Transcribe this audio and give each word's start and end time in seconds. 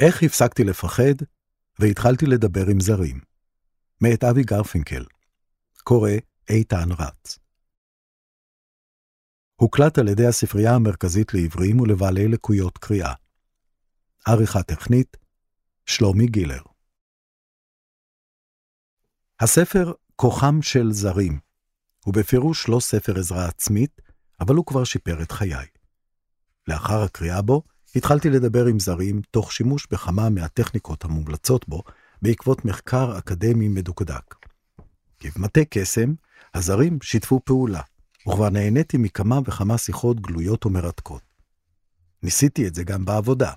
איך 0.00 0.22
הפסקתי 0.22 0.64
לפחד 0.64 1.24
והתחלתי 1.78 2.26
לדבר 2.26 2.66
עם 2.70 2.80
זרים. 2.80 3.20
מאת 4.00 4.24
אבי 4.24 4.42
גרפינקל. 4.42 5.04
קורא 5.84 6.10
איתן 6.48 6.88
רץ. 6.98 7.38
הוקלט 9.56 9.98
על 9.98 10.08
ידי 10.08 10.26
הספרייה 10.26 10.74
המרכזית 10.74 11.34
לעברים 11.34 11.80
ולבעלי 11.80 12.28
לקויות 12.28 12.78
קריאה. 12.78 13.12
עריכה 14.26 14.62
טכנית, 14.62 15.16
שלומי 15.86 16.26
גילר. 16.26 16.62
הספר 19.40 19.92
כוחם 20.16 20.62
של 20.62 20.92
זרים 20.92 21.40
הוא 22.04 22.14
בפירוש 22.14 22.68
לא 22.68 22.80
ספר 22.80 23.18
עזרה 23.18 23.48
עצמית, 23.48 24.00
אבל 24.40 24.54
הוא 24.54 24.66
כבר 24.66 24.84
שיפר 24.84 25.22
את 25.22 25.32
חיי. 25.32 25.66
לאחר 26.68 27.02
הקריאה 27.02 27.42
בו, 27.42 27.62
התחלתי 27.96 28.30
לדבר 28.30 28.66
עם 28.66 28.80
זרים 28.80 29.22
תוך 29.30 29.52
שימוש 29.52 29.86
בכמה 29.90 30.30
מהטכניקות 30.30 31.04
המומלצות 31.04 31.68
בו 31.68 31.82
בעקבות 32.22 32.64
מחקר 32.64 33.18
אקדמי 33.18 33.68
מדוקדק. 33.68 34.34
כבמטה 35.20 35.60
קסם, 35.70 36.14
הזרים 36.54 36.98
שיתפו 37.02 37.40
פעולה, 37.44 37.80
וכבר 38.28 38.50
נהניתי 38.50 38.96
מכמה 38.96 39.40
וכמה 39.44 39.78
שיחות 39.78 40.20
גלויות 40.20 40.66
ומרתקות. 40.66 41.22
ניסיתי 42.22 42.66
את 42.66 42.74
זה 42.74 42.84
גם 42.84 43.04
בעבודה. 43.04 43.52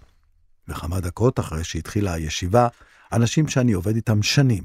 וכמה 0.68 1.00
דקות 1.00 1.40
אחרי 1.40 1.64
שהתחילה 1.64 2.14
הישיבה, 2.14 2.68
אנשים 3.12 3.48
שאני 3.48 3.74
עובד 3.74 3.96
איתם 3.96 4.24
שנים, 4.24 4.64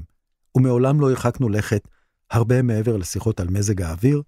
ומעולם 0.55 1.01
לא 1.01 1.09
הרחקנו 1.09 1.49
לכת 1.49 1.87
הרבה 2.31 2.61
מעבר 2.61 2.97
לשיחות 2.97 3.39
על 3.39 3.47
מזג 3.47 3.81
האוויר, 3.81 4.21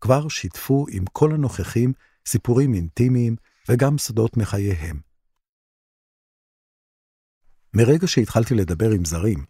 כבר 0.00 0.28
שיתפו 0.28 0.86
עם 0.90 1.04
כל 1.12 1.32
הנוכחים 1.34 1.92
סיפורים 2.26 2.74
אינטימיים 2.74 3.36
וגם 3.68 3.98
סודות 3.98 4.36
מחייהם. 4.36 5.00
מרגע 7.74 8.06
שהתחלתי 8.06 8.54
לדבר 8.54 8.90
עם 8.90 9.04
זרים, 9.04 9.44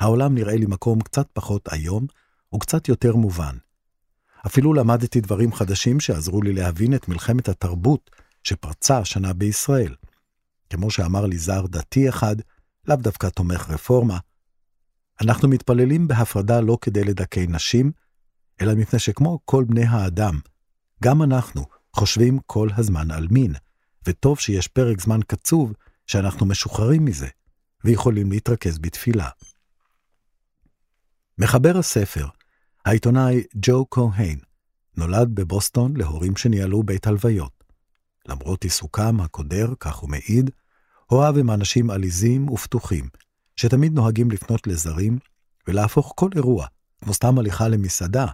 העולם 0.00 0.34
נראה 0.34 0.56
לי 0.56 0.66
מקום 0.66 1.00
קצת 1.00 1.28
פחות 1.32 1.68
איום 1.72 2.06
וקצת 2.54 2.88
יותר 2.88 3.16
מובן. 3.16 3.56
אפילו 4.46 4.74
למדתי 4.74 5.20
דברים 5.20 5.52
חדשים 5.52 6.00
שעזרו 6.00 6.42
לי 6.42 6.52
להבין 6.52 6.94
את 6.94 7.08
מלחמת 7.08 7.48
התרבות 7.48 8.10
שפרצה 8.44 8.98
השנה 8.98 9.32
בישראל. 9.32 9.94
כמו 10.70 10.90
שאמר 10.90 11.26
לי 11.26 11.38
זר 11.38 11.66
דתי 11.66 12.08
אחד, 12.08 12.36
לאו 12.86 12.96
דווקא 12.96 13.28
תומך 13.28 13.70
רפורמה, 13.70 14.18
אנחנו 15.20 15.48
מתפללים 15.48 16.08
בהפרדה 16.08 16.60
לא 16.60 16.78
כדי 16.80 17.04
לדכא 17.04 17.44
נשים, 17.48 17.92
אלא 18.60 18.74
מפני 18.74 18.98
שכמו 18.98 19.38
כל 19.44 19.64
בני 19.64 19.84
האדם, 19.84 20.40
גם 21.02 21.22
אנחנו 21.22 21.64
חושבים 21.96 22.38
כל 22.46 22.68
הזמן 22.76 23.10
על 23.10 23.26
מין, 23.30 23.54
וטוב 24.06 24.38
שיש 24.38 24.68
פרק 24.68 25.00
זמן 25.00 25.20
קצוב 25.26 25.72
שאנחנו 26.06 26.46
משוחררים 26.46 27.04
מזה, 27.04 27.28
ויכולים 27.84 28.30
להתרכז 28.30 28.78
בתפילה. 28.78 29.28
מחבר 31.38 31.78
הספר, 31.78 32.26
העיתונאי 32.84 33.42
ג'ו 33.56 33.86
כהן, 33.90 34.38
נולד 34.96 35.34
בבוסטון 35.34 35.96
להורים 35.96 36.36
שניהלו 36.36 36.82
בית 36.82 37.06
הלוויות. 37.06 37.64
למרות 38.28 38.64
עיסוקם 38.64 39.20
הקודר, 39.20 39.72
כך 39.80 39.96
הוא 39.96 40.10
מעיד, 40.10 40.50
אוהב 41.10 41.36
הם 41.36 41.50
אנשים 41.50 41.90
עליזים 41.90 42.48
ופתוחים, 42.48 43.08
שתמיד 43.56 43.92
נוהגים 43.92 44.30
לפנות 44.30 44.66
לזרים 44.66 45.18
ולהפוך 45.68 46.12
כל 46.16 46.28
אירוע, 46.36 46.66
כמו 47.00 47.14
סתם 47.14 47.38
הליכה 47.38 47.68
למסעדה, 47.68 48.26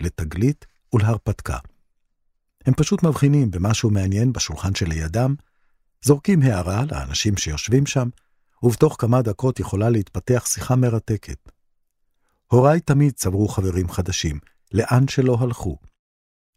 לתגלית 0.00 0.66
ולהרפתקה. 0.92 1.58
הם 2.66 2.74
פשוט 2.74 3.02
מבחינים 3.02 3.50
במשהו 3.50 3.90
מעניין 3.90 4.32
בשולחן 4.32 4.74
שלידם, 4.74 5.34
זורקים 6.04 6.42
הערה 6.42 6.84
לאנשים 6.90 7.36
שיושבים 7.36 7.86
שם, 7.86 8.08
ובתוך 8.62 8.96
כמה 8.98 9.22
דקות 9.22 9.60
יכולה 9.60 9.90
להתפתח 9.90 10.46
שיחה 10.46 10.76
מרתקת. 10.76 11.50
הוריי 12.46 12.80
תמיד 12.80 13.12
צברו 13.12 13.48
חברים 13.48 13.88
חדשים, 13.88 14.38
לאן 14.72 15.08
שלא 15.08 15.36
הלכו. 15.40 15.78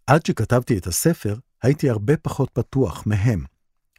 עד 0.07 0.25
שכתבתי 0.25 0.77
את 0.77 0.87
הספר, 0.87 1.35
הייתי 1.63 1.89
הרבה 1.89 2.17
פחות 2.17 2.49
פתוח 2.53 3.03
מהם, 3.05 3.43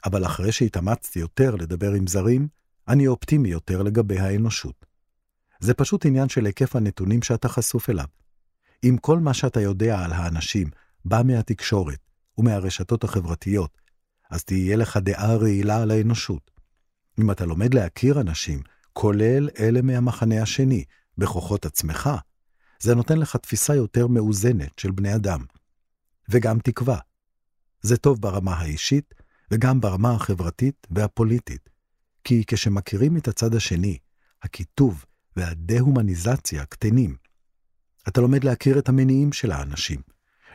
אבל 0.05 0.27
אחרי 0.27 0.53
שהתאמצתי 0.53 1.19
יותר 1.19 1.55
לדבר 1.55 1.93
עם 1.93 2.07
זרים, 2.07 2.49
אני 2.89 3.07
אופטימי 3.07 3.49
יותר 3.49 3.83
לגבי 3.83 4.19
האנושות. 4.19 4.87
זה 5.61 5.75
פשוט 5.75 6.07
עניין 6.07 6.29
של 6.29 6.47
היקף 6.47 6.77
הנתונים 6.77 7.23
שאתה 7.23 7.49
חשוף 7.49 7.91
אליו. 7.91 8.07
אם 8.85 8.97
כל 9.01 9.19
מה 9.19 9.35
שאתה 9.35 9.61
יודע 9.61 10.05
על 10.05 10.13
האנשים 10.13 10.71
בא 11.05 11.23
מהתקשורת 11.25 11.99
ומהרשתות 12.39 13.05
החברתיות, 13.05 13.79
אז 14.31 14.45
תהיה 14.45 14.77
לך 14.77 14.97
דעה 14.97 15.37
רעילה 15.37 15.83
על 15.83 15.91
האנושות. 15.91 16.51
אם 17.21 17.31
אתה 17.31 17.47
לומד 17.47 17.75
להכיר 17.75 18.21
אנשים, 18.21 18.63
כולל 18.93 19.49
אלה 19.59 19.83
מהמחנה 19.83 20.43
השני, 20.43 20.85
בכוחות 21.19 21.67
עצמך, 21.67 22.11
זה 22.81 22.95
נותן 22.95 23.19
לך 23.19 23.37
תפיסה 23.37 23.75
יותר 23.75 24.07
מאוזנת 24.07 24.79
של 24.79 24.91
בני 24.91 25.15
אדם. 25.15 25.45
וגם 26.29 26.59
תקווה. 26.59 26.99
זה 27.83 27.97
טוב 27.97 28.21
ברמה 28.21 28.55
האישית 28.55 29.15
וגם 29.51 29.81
ברמה 29.81 30.15
החברתית 30.15 30.87
והפוליטית. 30.91 31.69
כי 32.25 32.45
כשמכירים 32.47 33.17
את 33.17 33.29
הצד 33.29 33.55
השני, 33.55 33.99
הקיטוב 34.43 35.05
והדה-הומניזציה 35.37 36.65
קטנים. 36.65 37.17
אתה 38.09 38.21
לומד 38.21 38.45
להכיר 38.45 38.79
את 38.79 38.89
המניעים 38.89 39.33
של 39.33 39.53
האנשים, 39.53 40.01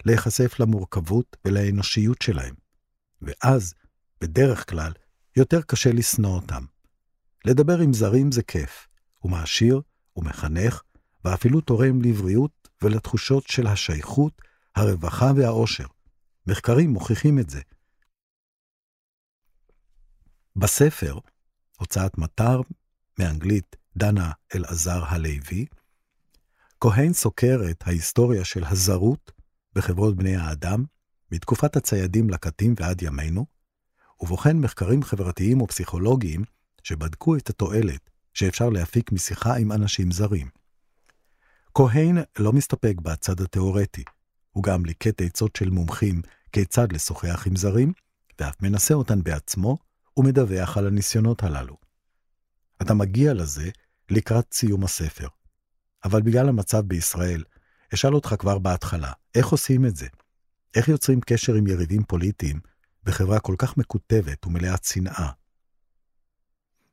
להיחשף 0.06 0.60
למורכבות 0.60 1.38
ולאנושיות 1.46 2.22
שלהם. 2.22 2.56
ואז, 3.22 3.74
בדרך 4.22 4.70
כלל, 4.70 4.92
יותר 5.36 5.62
קשה 5.62 5.92
לשנוא 5.92 6.36
אותם. 6.36 6.66
לדבר 7.46 7.80
עם 7.80 7.94
זרים 7.94 8.32
זה 8.32 8.44
כיף, 8.44 8.88
הוא 9.20 9.32
מעשיר, 9.32 9.82
הוא 10.14 10.26
מחנך, 10.26 10.82
ואפילו 11.26 11.62
תורם 11.62 12.02
לבריאות 12.02 12.70
ולתחושות 12.82 13.48
של 13.48 13.68
השייכות, 13.68 14.42
הרווחה 14.76 15.32
והאושר. 15.36 15.86
מחקרים 16.48 16.90
מוכיחים 16.90 17.40
את 17.40 17.50
זה. 17.50 17.62
בספר, 20.56 21.18
הוצאת 21.80 22.18
מטר, 22.18 22.62
מאנגלית 23.20 23.76
דנה 23.98 24.32
אלעזר 24.56 25.04
הלוי, 25.06 25.66
כהן 26.80 27.14
סוקר 27.14 27.60
את 27.72 27.84
ההיסטוריה 27.88 28.46
של 28.46 28.64
הזרות 28.66 29.32
בחברות 29.75 30.16
בני 30.16 30.36
האדם, 30.36 30.86
מתקופת 31.31 31.75
הציידים 31.75 32.30
לקטים 32.30 32.75
ועד 32.80 33.02
ימינו, 33.02 33.46
ובוחן 34.19 34.58
מחקרים 34.58 35.03
חברתיים 35.03 35.62
ופסיכולוגיים 35.62 36.44
שבדקו 36.84 37.36
את 37.36 37.50
התועלת 37.50 38.09
שאפשר 38.34 38.69
להפיק 38.69 39.12
משיחה 39.12 39.56
עם 39.56 39.72
אנשים 39.72 40.12
זרים. 40.12 40.50
כהן 41.74 42.18
לא 42.40 42.53
מסתפק 42.53 42.96
בצד 43.02 43.41
התאורטי, 43.41 44.03
הוא 44.52 44.64
גם 44.64 44.85
ליקט 44.85 45.22
עצות 45.22 45.56
של 45.56 45.69
מומחים 45.69 46.22
כיצד 46.52 46.91
לשוחח 46.91 47.47
עם 47.47 47.56
זרים, 47.56 47.94
ואף 48.40 48.62
מנסה 48.62 48.94
אותן 48.94 49.24
בעצמו, 49.24 49.78
ומדווח 50.18 50.78
על 50.78 50.88
הניסיונות 50.88 51.44
הללו. 51.44 51.78
אתה 52.81 52.94
מגיע 52.94 53.34
לזה 53.34 53.69
לקראת 54.09 54.53
סיום 54.53 54.84
הספר. 54.84 55.28
אבל 56.06 56.22
בגלל 56.22 56.50
המצב 56.50 56.81
בישראל, 56.81 57.44
אשאל 57.96 58.16
אותך 58.16 58.36
כבר 58.40 58.60
בהתחלה, 58.60 59.12
איך 59.36 59.48
עושים 59.48 59.86
את 59.86 59.96
זה? 59.96 60.08
איך 60.76 60.88
יוצרים 60.88 61.22
קשר 61.22 61.54
עם 61.54 61.68
יריבים 61.68 62.04
פוליטיים 62.04 62.60
בחברה 63.04 63.40
כל 63.40 63.56
כך 63.58 63.78
מקוטבת 63.78 64.46
ומלאת 64.46 64.84
שנאה? 64.84 65.30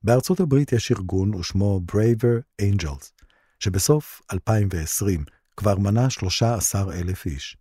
בארצות 0.02 0.40
הברית 0.40 0.72
יש 0.72 0.92
ארגון 0.92 1.34
ושמו 1.34 1.80
Braver 1.92 2.62
Angels, 2.62 3.24
שבסוף 3.58 4.22
2020 4.32 5.24
כבר 5.56 5.78
מנה 5.78 6.10
13,000 6.10 7.26
איש. 7.26 7.56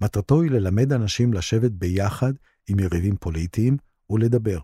מטרתו 0.00 0.42
היא 0.42 0.50
ללמד 0.50 0.92
אנשים 0.92 1.34
לשבת 1.34 1.70
ביחד 1.70 2.32
עם 2.68 2.78
יריבים 2.78 3.16
פוליטיים 3.16 3.76
ולדבר. 4.10 4.58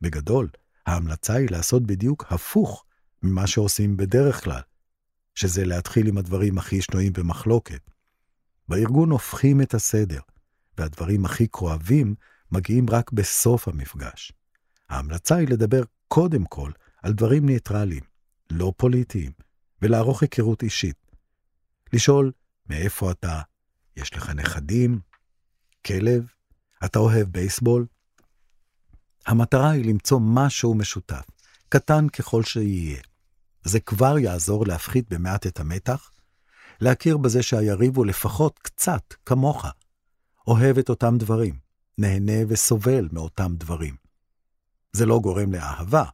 בגדול, 0.00 0.48
ההמלצה 0.86 1.34
היא 1.34 1.50
לעשות 1.50 1.82
בדיוק 1.82 2.24
הפוך 2.30 2.84
ממה 3.22 3.46
שעושים 3.46 3.96
בדרך 3.96 4.44
כלל, 4.44 4.60
שזה 5.34 5.64
להתחיל 5.64 6.08
עם 6.08 6.18
הדברים 6.18 6.58
הכי 6.58 6.82
שנויים 6.82 7.12
במחלוקת. 7.12 7.90
בארגון 8.68 9.10
הופכים 9.10 9.60
את 9.60 9.74
הסדר, 9.74 10.20
והדברים 10.78 11.24
הכי 11.24 11.48
כואבים 11.48 12.14
מגיעים 12.52 12.86
רק 12.90 13.12
בסוף 13.12 13.68
המפגש. 13.68 14.32
ההמלצה 14.88 15.36
היא 15.36 15.48
לדבר 15.48 15.82
קודם 16.08 16.44
כל 16.44 16.70
על 17.02 17.12
דברים 17.12 17.46
ניטרליים, 17.46 18.02
לא 18.50 18.72
פוליטיים, 18.76 19.32
ולערוך 19.82 20.22
היכרות 20.22 20.62
אישית. 20.62 20.96
לשאול, 21.92 22.32
מאיפה 22.68 23.10
אתה? 23.10 23.40
יש 23.96 24.16
לך 24.16 24.30
נכדים? 24.30 25.00
כלב? 25.86 26.26
אתה 26.84 26.98
אוהב 26.98 27.28
בייסבול? 27.28 27.86
המטרה 29.26 29.70
היא 29.70 29.84
למצוא 29.84 30.20
משהו 30.22 30.74
משותף, 30.74 31.24
קטן 31.68 32.08
ככל 32.08 32.42
שיהיה. 32.42 33.00
זה 33.64 33.80
כבר 33.80 34.18
יעזור 34.18 34.66
להפחית 34.66 35.08
במעט 35.08 35.46
את 35.46 35.60
המתח, 35.60 36.10
להכיר 36.80 37.16
בזה 37.16 37.42
שהיריב 37.42 37.96
הוא 37.96 38.06
לפחות 38.06 38.58
קצת 38.58 39.14
כמוך, 39.26 39.66
אוהב 40.46 40.78
את 40.78 40.88
אותם 40.88 41.18
דברים, 41.18 41.58
נהנה 41.98 42.32
וסובל 42.48 43.08
מאותם 43.12 43.54
דברים. 43.56 43.96
זה 44.92 45.06
לא 45.06 45.18
גורם 45.18 45.52
לאהבה, 45.52 46.04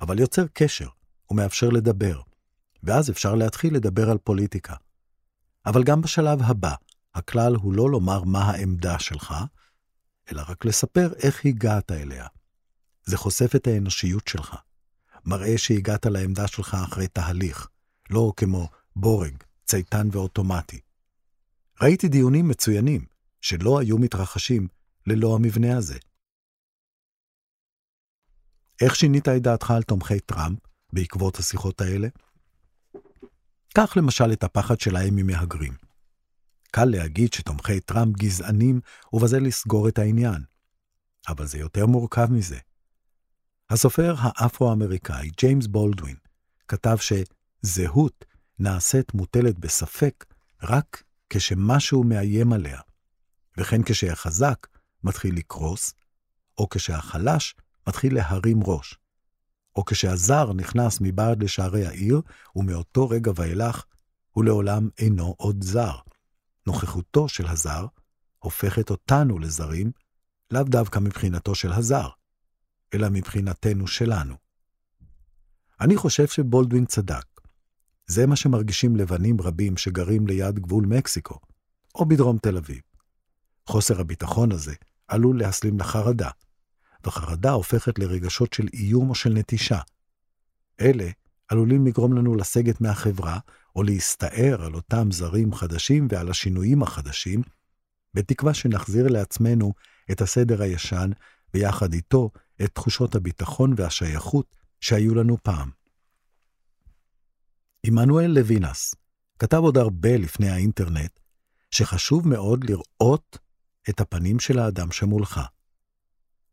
אבל 0.00 0.18
יוצר 0.18 0.46
קשר 0.52 0.88
ומאפשר 1.30 1.68
לדבר, 1.68 2.20
ואז 2.82 3.10
אפשר 3.10 3.34
להתחיל 3.34 3.74
לדבר 3.74 4.10
על 4.10 4.18
פוליטיקה. 4.18 4.74
אבל 5.66 5.84
גם 5.84 6.00
בשלב 6.00 6.42
הבא, 6.42 6.74
הכלל 7.14 7.54
הוא 7.54 7.74
לא 7.74 7.90
לומר 7.90 8.24
מה 8.24 8.44
העמדה 8.44 8.98
שלך, 8.98 9.34
אלא 10.32 10.42
רק 10.48 10.64
לספר 10.64 11.12
איך 11.22 11.44
הגעת 11.44 11.92
אליה. 11.92 12.26
זה 13.04 13.16
חושף 13.16 13.56
את 13.56 13.66
האנושיות 13.66 14.28
שלך, 14.28 14.56
מראה 15.26 15.58
שהגעת 15.58 16.06
לעמדה 16.06 16.46
שלך 16.46 16.76
אחרי 16.84 17.08
תהליך, 17.08 17.68
לא 18.10 18.32
כמו 18.36 18.68
בורג, 18.96 19.42
צייתן 19.64 20.08
ואוטומטי. 20.12 20.80
ראיתי 21.82 22.08
דיונים 22.08 22.48
מצוינים, 22.48 23.06
שלא 23.40 23.80
היו 23.80 23.98
מתרחשים 23.98 24.68
ללא 25.06 25.34
המבנה 25.34 25.76
הזה. 25.76 25.98
איך 28.80 28.96
שינית 28.96 29.28
את 29.28 29.42
דעתך 29.42 29.70
על 29.70 29.82
תומכי 29.82 30.20
טראמפ 30.20 30.58
בעקבות 30.92 31.38
השיחות 31.38 31.80
האלה? 31.80 32.08
קח 33.74 33.96
למשל 33.96 34.32
את 34.32 34.44
הפחד 34.44 34.80
שלהם 34.80 35.16
ממהגרים. 35.16 35.72
קל 36.70 36.84
להגיד 36.84 37.32
שתומכי 37.32 37.80
טראמפ 37.80 38.16
גזענים 38.16 38.80
ובזה 39.12 39.40
לסגור 39.40 39.88
את 39.88 39.98
העניין. 39.98 40.42
אבל 41.28 41.46
זה 41.46 41.58
יותר 41.58 41.86
מורכב 41.86 42.26
מזה. 42.30 42.58
הסופר 43.70 44.14
האפרו-אמריקאי 44.18 45.30
ג'יימס 45.38 45.66
בולדווין 45.66 46.16
כתב 46.68 46.96
שזהות 46.96 48.24
נעשית 48.58 49.14
מוטלת 49.14 49.58
בספק 49.58 50.24
רק 50.62 51.02
כשמשהו 51.30 52.04
מאיים 52.04 52.52
עליה, 52.52 52.80
וכן 53.58 53.82
כשהחזק 53.82 54.66
מתחיל 55.04 55.36
לקרוס, 55.36 55.94
או 56.58 56.68
כשהחלש 56.68 57.54
מתחיל 57.88 58.14
להרים 58.14 58.60
ראש, 58.64 58.98
או 59.76 59.84
כשהזר 59.84 60.52
נכנס 60.52 60.98
מבעד 61.00 61.42
לשערי 61.42 61.86
העיר, 61.86 62.20
ומאותו 62.56 63.08
רגע 63.08 63.32
ואילך 63.36 63.84
הוא 64.30 64.44
לעולם 64.44 64.88
אינו 64.98 65.34
עוד 65.38 65.64
זר. 65.64 65.96
נוכחותו 66.66 67.28
של 67.28 67.46
הזר 67.46 67.86
הופכת 68.38 68.90
אותנו 68.90 69.38
לזרים, 69.38 69.90
לאו 70.50 70.62
דווקא 70.62 70.98
מבחינתו 70.98 71.54
של 71.54 71.72
הזר, 71.72 72.08
אלא 72.94 73.08
מבחינתנו 73.10 73.86
שלנו. 73.86 74.34
אני 75.80 75.96
חושב 75.96 76.26
שבולדווין 76.26 76.86
צדק. 76.86 77.24
זה 78.06 78.26
מה 78.26 78.36
שמרגישים 78.36 78.96
לבנים 78.96 79.40
רבים 79.40 79.76
שגרים 79.76 80.26
ליד 80.26 80.58
גבול 80.58 80.86
מקסיקו, 80.86 81.38
או 81.94 82.06
בדרום 82.06 82.38
תל 82.38 82.56
אביב. 82.56 82.80
חוסר 83.66 84.00
הביטחון 84.00 84.52
הזה 84.52 84.74
עלול 85.08 85.38
להסלים 85.38 85.78
לחרדה, 85.78 86.30
וחרדה 87.06 87.50
הופכת 87.50 87.98
לרגשות 87.98 88.52
של 88.52 88.66
איום 88.74 89.10
או 89.10 89.14
של 89.14 89.30
נטישה. 89.30 89.80
אלה 90.80 91.10
עלולים 91.48 91.86
לגרום 91.86 92.12
לנו 92.12 92.34
לסגת 92.34 92.80
מהחברה, 92.80 93.38
או 93.76 93.82
להסתער 93.82 94.64
על 94.64 94.74
אותם 94.74 95.10
זרים 95.10 95.54
חדשים 95.54 96.08
ועל 96.10 96.30
השינויים 96.30 96.82
החדשים, 96.82 97.42
בתקווה 98.14 98.54
שנחזיר 98.54 99.08
לעצמנו 99.08 99.72
את 100.10 100.20
הסדר 100.20 100.62
הישן, 100.62 101.10
ויחד 101.54 101.92
איתו 101.92 102.30
את 102.62 102.74
תחושות 102.74 103.14
הביטחון 103.14 103.74
והשייכות 103.76 104.54
שהיו 104.80 105.14
לנו 105.14 105.36
פעם. 105.42 105.70
עמנואל 107.82 108.30
לוינס 108.30 108.94
כתב 109.38 109.56
עוד 109.56 109.78
הרבה 109.78 110.16
לפני 110.16 110.48
האינטרנט, 110.48 111.20
שחשוב 111.70 112.28
מאוד 112.28 112.64
לראות 112.64 113.38
את 113.88 114.00
הפנים 114.00 114.40
של 114.40 114.58
האדם 114.58 114.92
שמולך. 114.92 115.40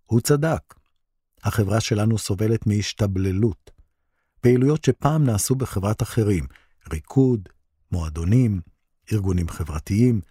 הוא 0.06 0.22
צדק. 0.22 0.74
החברה 1.44 1.82
שלנו 1.82 2.18
סובלת 2.18 2.68
מהשתבללות. 2.68 3.72
פעילויות 4.42 4.84
שפעם 4.84 5.24
נעשו 5.24 5.56
בחברת 5.56 6.02
אחרים, 6.02 6.48
ריקוד, 6.92 7.50
מועדונים, 7.92 8.62
ארגונים 9.12 9.50
חברתיים, 9.50 10.22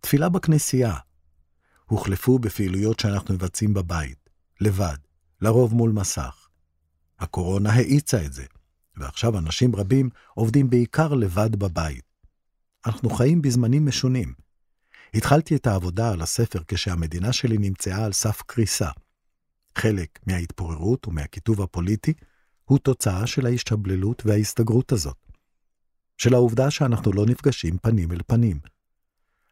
תפילה 0.00 0.28
בכנסייה, 0.28 0.96
הוחלפו 1.92 2.38
בפעילויות 2.38 3.00
שאנחנו 3.00 3.34
מבצעים 3.34 3.74
בבית, 3.74 4.30
לבד, 4.60 4.96
לרוב 5.40 5.74
מול 5.74 5.90
מסך. 5.90 6.48
הקורונה 7.18 7.72
האיצה 7.72 8.24
את 8.24 8.32
זה, 8.32 8.44
ועכשיו 8.96 9.38
אנשים 9.38 9.76
רבים 9.76 10.10
עובדים 10.34 10.70
בעיקר 10.70 11.14
לבד 11.14 11.56
בבית. 11.56 12.04
אנחנו 12.86 13.10
חיים 13.10 13.42
בזמנים 13.42 13.86
משונים. 13.86 14.34
התחלתי 15.14 15.56
את 15.56 15.66
העבודה 15.66 16.12
על 16.12 16.22
הספר 16.22 16.58
כשהמדינה 16.68 17.32
שלי 17.32 17.58
נמצאה 17.58 18.04
על 18.04 18.12
סף 18.12 18.42
קריסה. 18.46 18.90
חלק 19.78 20.18
מההתפוררות 20.26 21.08
ומהקיטוב 21.08 21.62
הפוליטי 21.62 22.12
הוא 22.64 22.78
תוצאה 22.78 23.26
של 23.26 23.46
ההשתבללות 23.46 24.22
וההסתגרות 24.26 24.92
הזאת. 24.92 25.16
של 26.18 26.34
העובדה 26.34 26.70
שאנחנו 26.70 27.12
לא 27.12 27.26
נפגשים 27.26 27.78
פנים 27.78 28.12
אל 28.12 28.20
פנים. 28.26 28.60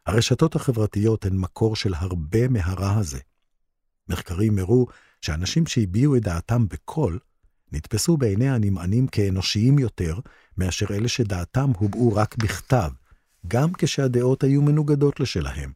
הרשתות 0.06 0.55
החברתיות 0.55 1.25
הן 1.26 1.37
מקור 1.37 1.76
של 1.76 1.94
הרבה 1.94 2.49
מהרע 2.49 2.93
הזה. 2.93 3.19
מחקרים 4.08 4.58
הראו 4.58 4.87
שאנשים 5.20 5.67
שהביעו 5.67 6.17
את 6.17 6.23
דעתם 6.23 6.69
בקול, 6.69 7.19
נתפסו 7.73 8.17
בעיני 8.17 8.50
הנמענים 8.50 9.06
כאנושיים 9.06 9.79
יותר, 9.79 10.19
מאשר 10.58 10.87
אלה 10.91 11.08
שדעתם 11.08 11.70
הובעו 11.79 12.14
רק 12.14 12.37
בכתב, 12.37 12.91
גם 13.49 13.73
כשהדעות 13.73 14.44
היו 14.44 14.62
מנוגדות 14.62 15.20
לשלהם. 15.20 15.73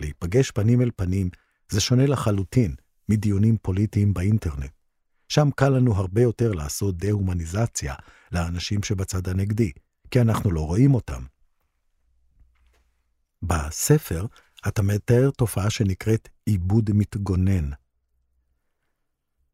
להיפגש 0.00 0.50
פנים 0.50 0.82
אל 0.82 0.90
פנים 0.96 1.30
זה 1.68 1.80
שונה 1.80 2.06
לחלוטין 2.06 2.74
מדיונים 3.08 3.56
פוליטיים 3.62 4.14
באינטרנט. 4.14 4.70
שם 5.28 5.48
קל 5.56 5.68
לנו 5.68 5.94
הרבה 5.94 6.22
יותר 6.22 6.52
לעשות 6.52 6.96
דה-הומניזציה 6.96 7.94
לאנשים 8.32 8.82
שבצד 8.82 9.28
הנגדי, 9.28 9.72
כי 10.10 10.20
אנחנו 10.20 10.50
לא 10.50 10.60
רואים 10.66 10.94
אותם. 10.94 11.22
בספר 13.42 14.26
אתה 14.68 14.82
מתאר 14.82 15.30
תופעה 15.30 15.70
שנקראת 15.70 16.28
עיבוד 16.46 16.90
מתגונן. 16.94 17.70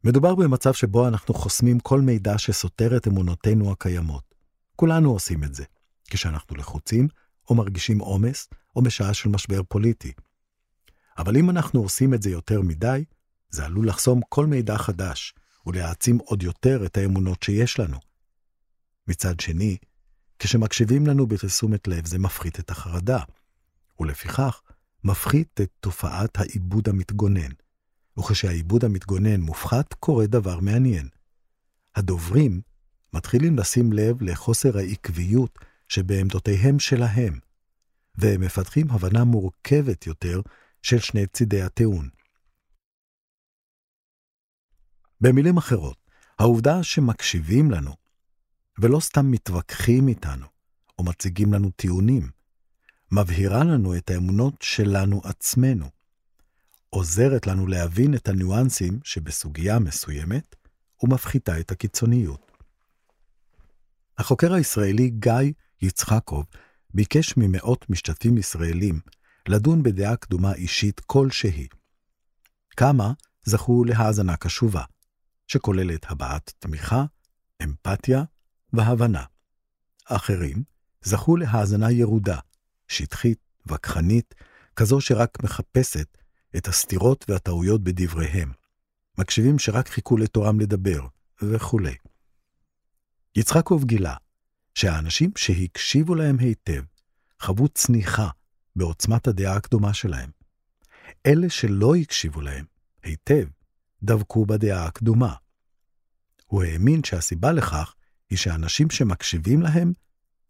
מדובר 0.05 0.35
במצב 0.35 0.73
שבו 0.73 1.09
אנחנו 1.09 1.35
חוסמים 1.35 1.81
כל 1.81 2.01
מידע 2.01 2.39
שסותר 2.39 2.97
את 2.97 3.09
אמונותינו 3.09 3.73
הקיימות. 3.73 4.35
כולנו 4.77 5.13
עושים 5.13 5.45
את 5.45 5.55
זה, 5.55 5.65
כשאנחנו 6.11 6.57
לחוצים, 6.57 7.09
או 7.51 7.55
מרגישים 7.55 7.99
עומס, 7.99 8.49
או 8.77 8.83
בשעה 8.83 9.15
של 9.15 9.29
משבר 9.29 9.63
פוליטי. 9.69 10.13
אבל 11.19 11.37
אם 11.37 11.51
אנחנו 11.51 11.83
עושים 11.83 12.15
את 12.15 12.23
זה 12.23 12.31
יותר 12.31 12.61
מדי, 12.61 13.05
זה 13.51 13.65
עלול 13.65 13.89
לחסום 13.89 14.21
כל 14.29 14.47
מידע 14.47 14.79
חדש, 14.79 15.35
ולהעצים 15.67 16.19
עוד 16.19 16.43
יותר 16.43 16.87
את 16.87 16.97
האמונות 16.97 17.43
שיש 17.43 17.79
לנו. 17.79 17.99
מצד 19.09 19.41
שני, 19.41 19.77
כשמקשיבים 20.39 21.07
לנו 21.07 21.27
בתשומת 21.27 21.89
לב 21.89 22.07
זה 22.07 22.19
מפחית 22.19 22.61
את 22.61 22.71
החרדה, 22.71 23.23
ולפיכך 24.01 24.63
מפחית 25.05 25.61
את 25.61 25.71
תופעת 25.81 26.39
העיבוד 26.39 26.89
המתגונן. 26.89 27.51
וכשהעיבוד 28.19 28.85
המתגונן 28.85 29.41
מופחת, 29.41 29.95
קורה 29.95 30.27
דבר 30.27 30.61
מעניין. 30.61 31.09
הדוברים 31.95 32.61
מתחילים 33.13 33.59
לשים 33.59 33.93
לב 33.93 34.23
לחוסר 34.23 34.79
העקביות 34.79 35.59
שבעמדותיהם 35.89 36.79
שלהם, 36.79 37.39
והם 38.15 38.41
מפתחים 38.41 38.91
הבנה 38.91 39.25
מורכבת 39.25 40.07
יותר 40.07 40.41
של 40.83 40.99
שני 40.99 41.27
צידי 41.27 41.63
הטיעון. 41.63 42.09
במילים 45.21 45.57
אחרות, 45.57 45.97
העובדה 46.39 46.83
שמקשיבים 46.83 47.71
לנו, 47.71 47.97
ולא 48.79 49.01
סתם 49.01 49.31
מתווכחים 49.31 50.09
איתנו, 50.09 50.47
או 50.99 51.05
מציגים 51.05 51.53
לנו 51.53 51.71
טיעונים, 51.71 52.31
מבהירה 53.13 53.65
לנו 53.65 53.97
את 53.97 54.11
האמונות 54.11 54.55
שלנו 54.63 55.21
עצמנו, 55.25 55.91
עוזרת 56.91 57.47
לנו 57.47 57.67
להבין 57.67 58.15
את 58.15 58.29
הניואנסים 58.29 59.01
שבסוגיה 59.05 59.79
מסוימת, 59.79 60.57
ומפחיתה 61.03 61.61
את 61.61 61.71
הקיצוניות. 61.71 62.53
החוקר 64.19 64.53
הישראלי 64.55 65.11
גיא 65.11 65.53
יצחקוב 65.83 66.45
ביקש 66.95 67.35
ממאות 67.37 67.91
משתתפים 67.91 68.39
ישראלים 68.39 69.01
לדון 69.49 69.83
בדעה 69.83 70.17
קדומה 70.17 70.55
אישית 70.55 71.01
כלשהי. 71.01 71.69
כמה 72.77 73.13
זכו 73.45 73.85
להאזנה 73.85 74.37
קשובה, 74.37 74.85
שכוללת 75.47 76.11
הבעת 76.11 76.53
תמיכה, 76.59 77.05
אמפתיה 77.63 78.23
והבנה. 78.73 79.25
אחרים 80.05 80.63
זכו 81.03 81.37
להאזנה 81.37 81.91
ירודה, 81.91 82.39
שטחית, 82.91 83.39
וכחנית, 83.67 84.35
כזו 84.77 85.01
שרק 85.01 85.43
מחפשת 85.43 86.19
את 86.57 86.69
הסתירות 86.69 87.25
והטעויות 87.29 87.85
בדבריהם. 87.85 88.53
מקשיבים 89.19 89.59
שרק 89.59 89.89
חיכו 89.89 90.17
לתורם 90.17 90.61
לדבר, 90.61 91.07
וכולי. 91.43 91.95
יצחקוב 93.37 93.85
גילה 93.85 94.15
שהאנשים 94.75 95.31
שהקשיבו 95.37 96.15
להם 96.15 96.39
היטב 96.39 96.83
חוו 97.41 97.69
צניחה 97.69 98.29
בעוצמת 98.77 99.27
הדעה 99.27 99.57
הקדומה 99.57 99.95
שלהם. 99.95 100.31
אלה 101.27 101.51
שלא 101.51 101.95
הקשיבו 101.95 102.41
להם 102.41 102.65
היטב 103.03 103.47
דבקו 104.03 104.47
בדעה 104.47 104.87
הקדומה. 104.87 105.35
הוא 106.47 106.63
האמין 106.63 107.05
שהסיבה 107.05 107.53
לכך 107.53 107.95
היא 108.31 108.39
שאנשים 108.39 108.91
שמקשיבים 108.91 109.63
להם 109.63 109.93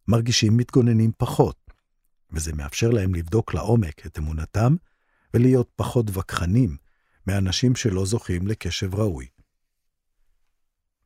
מרגישים 0.09 0.57
מתגוננים 0.57 1.13
פחות, 1.17 1.70
וזה 2.33 2.53
מאפשר 2.53 2.91
להם 2.91 3.15
לבדוק 3.15 3.55
לעומק 3.55 4.07
את 4.07 4.19
אמונתם 4.19 4.75
ולהיות 5.35 5.71
פחות 5.77 6.07
וכחנים 6.13 6.77
מאנשים 7.27 7.77
שלא 7.77 8.07
זוכים 8.07 8.47
לקשב 8.47 8.95
ראוי. 8.95 9.27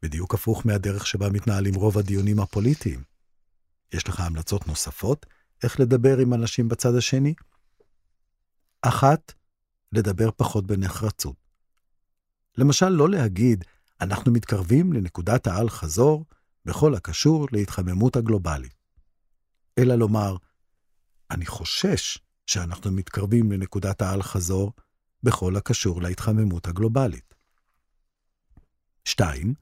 בדיוק 0.02 0.35
הפוך 0.35 0.66
מהדרך 0.66 1.07
שבה 1.07 1.31
מתנהלים 1.31 1.75
רוב 1.75 1.99
הדיונים 1.99 2.40
הפוליטיים. 2.40 3.02
יש 3.93 4.09
לך 4.09 4.21
המלצות 4.21 4.66
נוספות 4.66 5.26
איך 5.62 5.81
לדבר 5.81 6.19
עם 6.19 6.35
אנשים 6.35 6.69
בצד 6.69 6.95
השני? 6.95 7.35
אחת, 8.83 9.33
לדבר 9.93 10.31
פחות 10.37 10.66
בנחרצות. 10.66 11.37
למשל, 12.59 12.88
לא 12.88 13.09
להגיד, 13.09 13.64
אנחנו 14.00 14.33
מתקרבים 14.33 14.93
לנקודת 14.93 15.47
האל-חזור 15.47 16.25
בכל 16.64 16.95
הקשור 16.95 17.49
להתחממות 17.52 18.16
הגלובלית. 18.16 18.75
אלא 19.78 19.95
לומר, 19.95 20.37
אני 21.31 21.47
חושש 21.47 22.19
שאנחנו 22.47 22.93
מתקרבים 22.93 23.52
לנקודת 23.52 24.02
האל-חזור 24.02 24.73
בכל 25.23 25.57
הקשור 25.57 26.02
להתחממות 26.02 26.66
הגלובלית. 26.66 27.35
2. 29.04 29.54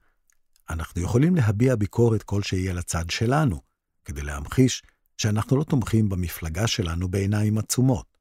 אנחנו 0.71 1.03
יכולים 1.03 1.37
להביע 1.37 1.77
ביקורת 1.77 2.23
כלשהי 2.23 2.69
על 2.69 2.79
הצד 2.79 3.11
שלנו, 3.11 3.61
כדי 4.05 4.23
להמחיש 4.23 4.83
שאנחנו 5.19 5.57
לא 5.57 5.65
תומכים 5.65 6.09
במפלגה 6.09 6.67
שלנו 6.67 7.09
בעיניים 7.09 7.59
עצומות. 7.59 8.19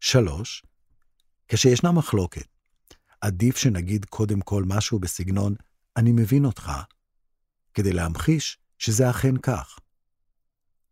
3. 0.00 0.62
כשישנה 1.48 1.92
מחלוקת, 1.92 2.46
עדיף 3.20 3.56
שנגיד 3.56 4.04
קודם 4.04 4.40
כל 4.40 4.64
משהו 4.66 4.98
בסגנון 4.98 5.54
"אני 5.96 6.12
מבין 6.12 6.44
אותך", 6.44 6.72
כדי 7.74 7.92
להמחיש 7.92 8.58
שזה 8.78 9.10
אכן 9.10 9.36
כך. 9.36 9.78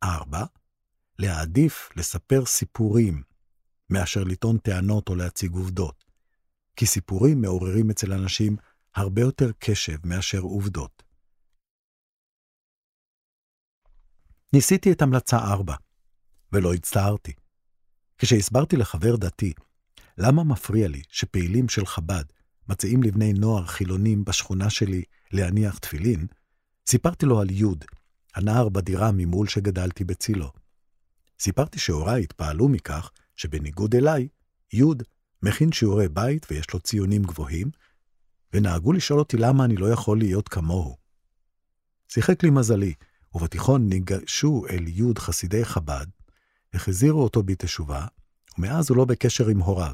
4. 0.02 0.44
להעדיף 1.18 1.88
לספר 1.96 2.46
סיפורים 2.46 3.22
מאשר 3.90 4.24
לטעון 4.24 4.58
טענות 4.58 5.08
או 5.08 5.14
להציג 5.14 5.52
עובדות, 5.52 6.04
כי 6.76 6.86
סיפורים 6.86 7.40
מעוררים 7.40 7.90
אצל 7.90 8.12
אנשים 8.12 8.56
הרבה 8.94 9.22
יותר 9.22 9.50
קשב 9.58 10.06
מאשר 10.06 10.40
עובדות. 10.40 11.02
ניסיתי 14.52 14.92
את 14.92 15.02
המלצה 15.02 15.38
4, 15.38 15.74
ולא 16.52 16.74
הצטערתי. 16.74 17.32
כשהסברתי 18.18 18.76
לחבר 18.76 19.16
דתי 19.16 19.52
למה 20.18 20.44
מפריע 20.44 20.88
לי 20.88 21.02
שפעילים 21.08 21.68
של 21.68 21.86
חב"ד 21.86 22.24
מציעים 22.68 23.02
לבני 23.02 23.32
נוער 23.32 23.66
חילונים 23.66 24.24
בשכונה 24.24 24.70
שלי 24.70 25.02
להניח 25.32 25.78
תפילין, 25.78 26.26
סיפרתי 26.86 27.26
לו 27.26 27.40
על 27.40 27.50
יוד, 27.50 27.84
הנער 28.34 28.68
בדירה 28.68 29.10
ממול 29.12 29.48
שגדלתי 29.48 30.04
בצילו. 30.04 30.63
סיפרתי 31.40 31.78
שהוריי 31.78 32.22
התפעלו 32.22 32.68
מכך 32.68 33.10
שבניגוד 33.36 33.94
אליי, 33.94 34.28
יוד 34.72 35.02
מכין 35.42 35.72
שיעורי 35.72 36.08
בית 36.08 36.46
ויש 36.50 36.74
לו 36.74 36.80
ציונים 36.80 37.22
גבוהים, 37.22 37.70
ונהגו 38.52 38.92
לשאול 38.92 39.18
אותי 39.18 39.36
למה 39.36 39.64
אני 39.64 39.76
לא 39.76 39.86
יכול 39.86 40.18
להיות 40.18 40.48
כמוהו. 40.48 40.96
שיחק 42.08 42.42
לי 42.42 42.50
מזלי, 42.50 42.94
ובתיכון 43.34 43.88
ניגשו 43.88 44.64
אל 44.70 44.88
יוד 44.88 45.18
חסידי 45.18 45.64
חב"ד, 45.64 46.06
החזירו 46.74 47.22
אותו 47.22 47.42
בתשובה, 47.42 48.06
ומאז 48.58 48.90
הוא 48.90 48.96
לא 48.96 49.04
בקשר 49.04 49.48
עם 49.48 49.58
הוריו. 49.58 49.92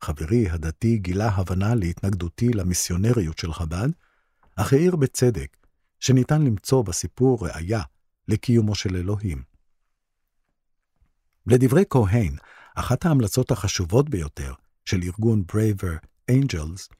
חברי 0.00 0.50
הדתי 0.50 0.98
גילה 0.98 1.28
הבנה 1.28 1.74
להתנגדותי 1.74 2.48
למיסיונריות 2.48 3.38
של 3.38 3.52
חב"ד, 3.52 3.88
אך 4.56 4.72
העיר 4.72 4.96
בצדק 4.96 5.56
שניתן 6.00 6.42
למצוא 6.42 6.84
בסיפור 6.84 7.46
ראיה 7.46 7.82
לקיומו 8.28 8.74
של 8.74 8.96
אלוהים. 8.96 9.47
לדברי 11.50 11.84
כהן, 11.90 12.36
אחת 12.74 13.06
ההמלצות 13.06 13.50
החשובות 13.50 14.08
ביותר 14.08 14.54
של 14.84 15.00
ארגון 15.02 15.42
Braver 15.52 16.06
Angels 16.30 16.94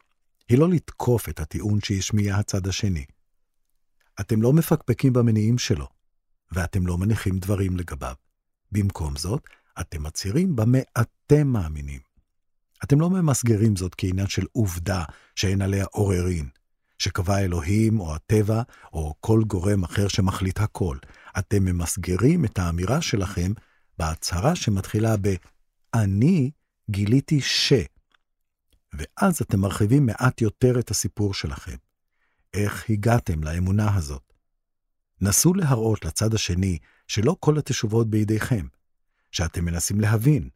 היא 0.49 0.59
לא 0.59 0.69
לתקוף 0.69 1.29
את 1.29 1.41
הטיעון 1.41 1.79
שהשמיע 1.85 2.37
הצד 2.37 2.67
השני. 2.67 3.05
אתם 4.21 4.43
לא 4.43 4.53
מפקפקים 4.53 5.13
במניעים 5.13 5.59
שלו, 5.59 5.87
ואתם 6.53 6.87
לא 6.87 6.99
מניחים 6.99 7.39
דברים 7.39 7.77
לגביו. 7.77 8.15
במקום 8.73 9.17
זאת, 9.17 9.43
אתם 9.81 10.03
מצהירים 10.03 10.57
במה 10.57 10.79
אתם 11.01 11.47
מאמינים. 11.47 12.01
אתם 12.85 13.01
לא 13.01 13.11
ממסגרים 13.11 13.77
זאת 13.77 13.95
כעניין 13.99 14.27
של 14.27 14.47
עובדה 14.53 15.05
שאין 15.35 15.63
עליה 15.63 15.85
עוררין, 15.91 16.49
שקבע 16.99 17.39
אלוהים 17.39 18.01
או 18.01 18.15
הטבע 18.15 18.63
או 18.93 19.15
כל 19.21 19.43
גורם 19.47 19.85
אחר 19.85 20.09
שמחליט 20.09 20.61
הכל. 20.61 20.97
אתם 21.39 21.65
ממסגרים 21.65 22.45
את 22.45 22.59
האמירה 22.59 23.03
שלכם 23.03 23.53
בהצהרה 23.99 24.57
שמתחילה 24.57 25.17
ב 25.21 25.35
"אני 25.95 26.51
גיליתי 26.91 27.41
ש", 27.41 27.73
ואז 28.93 29.43
אתם 29.43 29.61
מרחיבים 29.61 30.07
מעט 30.07 30.41
יותר 30.41 30.79
את 30.79 30.91
הסיפור 30.91 31.35
שלכם. 31.35 31.77
איך 32.55 32.91
הגעתם 32.91 33.45
לאמונה 33.45 33.97
הזאת? 33.97 34.33
נסו 35.21 35.55
להראות 35.55 36.05
לצד 36.05 36.35
השני 36.35 36.79
שלא 37.07 37.37
כל 37.41 37.59
התשובות 37.59 38.11
בידיכם, 38.11 38.67
שאתם 39.33 39.65
מנסים 39.65 40.01
להבין, 40.01 40.49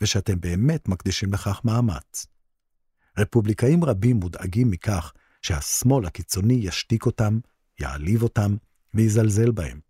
ושאתם 0.00 0.40
באמת 0.40 0.88
מקדישים 0.88 1.32
לכך 1.32 1.60
מאמץ. 1.64 2.26
רפובליקאים 3.18 3.84
רבים 3.84 4.16
מודאגים 4.16 4.70
מכך 4.70 5.12
שהשמאל 5.42 6.06
הקיצוני 6.06 6.54
ישתיק 6.54 7.06
אותם, 7.06 7.38
יעליב 7.80 8.22
אותם 8.22 8.56
ויזלזל 8.94 9.50
בהם, 9.50 9.80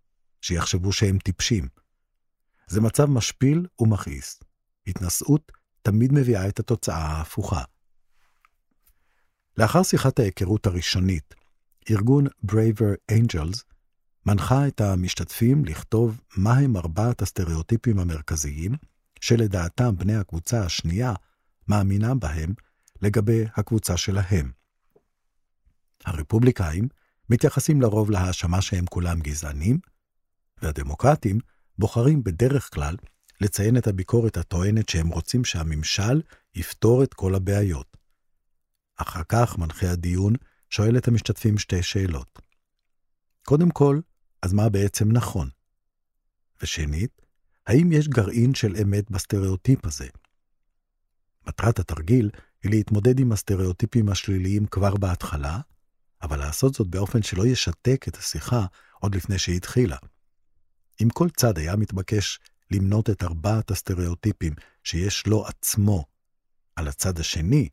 שיחשבו 0.41 0.93
שהם 0.93 1.17
טיפשים. 1.17 1.82
זה 2.73 2.81
מצב 2.81 3.05
משפיל 3.05 3.67
ומכעיס. 3.79 4.39
התנשאות 4.87 5.51
תמיד 5.81 6.13
מביאה 6.13 6.47
את 6.47 6.59
התוצאה 6.59 6.97
ההפוכה. 6.97 7.63
לאחר 9.57 9.83
שיחת 9.83 10.19
ההיכרות 10.19 10.65
הראשונית, 10.65 11.35
ארגון 11.91 12.27
Braver 12.51 13.11
Angels 13.11 13.63
מנחה 14.25 14.67
את 14.67 14.81
המשתתפים 14.81 15.65
לכתוב 15.65 16.21
מהם 16.37 16.77
ארבעת 16.77 17.21
הסטריאוטיפים 17.21 17.99
המרכזיים, 17.99 18.75
שלדעתם 19.21 19.95
בני 19.97 20.15
הקבוצה 20.15 20.65
השנייה 20.65 21.13
מאמינה 21.67 22.15
בהם 22.15 22.53
לגבי 23.01 23.45
הקבוצה 23.55 23.97
שלהם. 23.97 24.51
הרפובליקאים 26.05 26.87
מתייחסים 27.29 27.81
לרוב 27.81 28.11
להאשמה 28.11 28.61
שהם 28.61 28.85
כולם 28.85 29.19
גזענים, 29.19 29.79
והדמוקרטים 30.61 31.39
בוחרים 31.77 32.23
בדרך 32.23 32.73
כלל 32.73 32.95
לציין 33.41 33.77
את 33.77 33.87
הביקורת 33.87 34.37
הטוענת 34.37 34.89
שהם 34.89 35.07
רוצים 35.07 35.45
שהממשל 35.45 36.21
יפתור 36.55 37.03
את 37.03 37.13
כל 37.13 37.35
הבעיות. 37.35 37.97
אחר 38.95 39.21
כך 39.29 39.57
מנחה 39.57 39.91
הדיון 39.91 40.33
שואל 40.69 40.97
את 40.97 41.07
המשתתפים 41.07 41.57
שתי 41.57 41.83
שאלות. 41.83 42.39
קודם 43.43 43.69
כל, 43.69 43.99
אז 44.41 44.53
מה 44.53 44.69
בעצם 44.69 45.11
נכון? 45.11 45.49
ושנית, 46.61 47.21
האם 47.67 47.91
יש 47.91 48.07
גרעין 48.07 48.53
של 48.53 48.75
אמת 48.81 49.11
בסטריאוטיפ 49.11 49.85
הזה? 49.85 50.07
מטרת 51.47 51.79
התרגיל 51.79 52.29
היא 52.63 52.71
להתמודד 52.71 53.19
עם 53.19 53.31
הסטריאוטיפים 53.31 54.09
השליליים 54.09 54.65
כבר 54.65 54.95
בהתחלה, 54.95 55.59
אבל 56.21 56.39
לעשות 56.39 56.73
זאת 56.73 56.87
באופן 56.87 57.21
שלא 57.21 57.45
ישתק 57.45 58.05
את 58.07 58.17
השיחה 58.17 58.65
עוד 58.99 59.15
לפני 59.15 59.39
שהיא 59.39 59.57
התחילה. 59.57 59.97
אם 61.01 61.09
כל 61.09 61.29
צד 61.29 61.57
היה 61.57 61.75
מתבקש 61.75 62.39
למנות 62.71 63.09
את 63.09 63.23
ארבעת 63.23 63.71
הסטריאוטיפים 63.71 64.53
שיש 64.83 65.27
לו 65.27 65.45
עצמו 65.47 66.05
על 66.75 66.87
הצד 66.87 67.19
השני, 67.19 67.69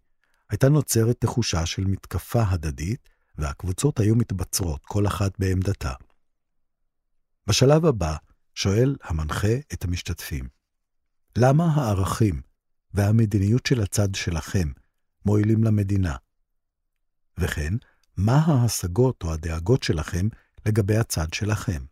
הייתה 0.51 0.69
נוצרת 0.69 1.21
תחושה 1.21 1.67
של 1.67 1.85
מתקפה 1.85 2.43
הדדית, 2.43 3.09
והקבוצות 3.39 4.01
היו 4.01 4.17
מתבצרות, 4.17 4.81
כל 4.87 5.07
אחת 5.07 5.39
בעמדתה. 5.39 5.93
בשלב 7.47 7.87
הבא, 7.87 8.17
שואל 8.55 8.97
המנחה 9.03 9.55
את 9.73 9.85
המשתתפים, 9.85 10.49
למה 11.39 11.65
הערכים 11.65 12.43
והמדיניות 12.95 13.67
של 13.67 13.81
הצד 13.83 14.15
שלכם 14.15 14.69
מועילים 15.25 15.65
למדינה? 15.65 16.17
וכן, 17.39 17.75
מה 18.17 18.39
ההשגות 18.47 19.23
או 19.23 19.33
הדאגות 19.33 19.83
שלכם 19.83 20.29
לגבי 20.67 20.97
הצד 20.97 21.33
שלכם? 21.35 21.85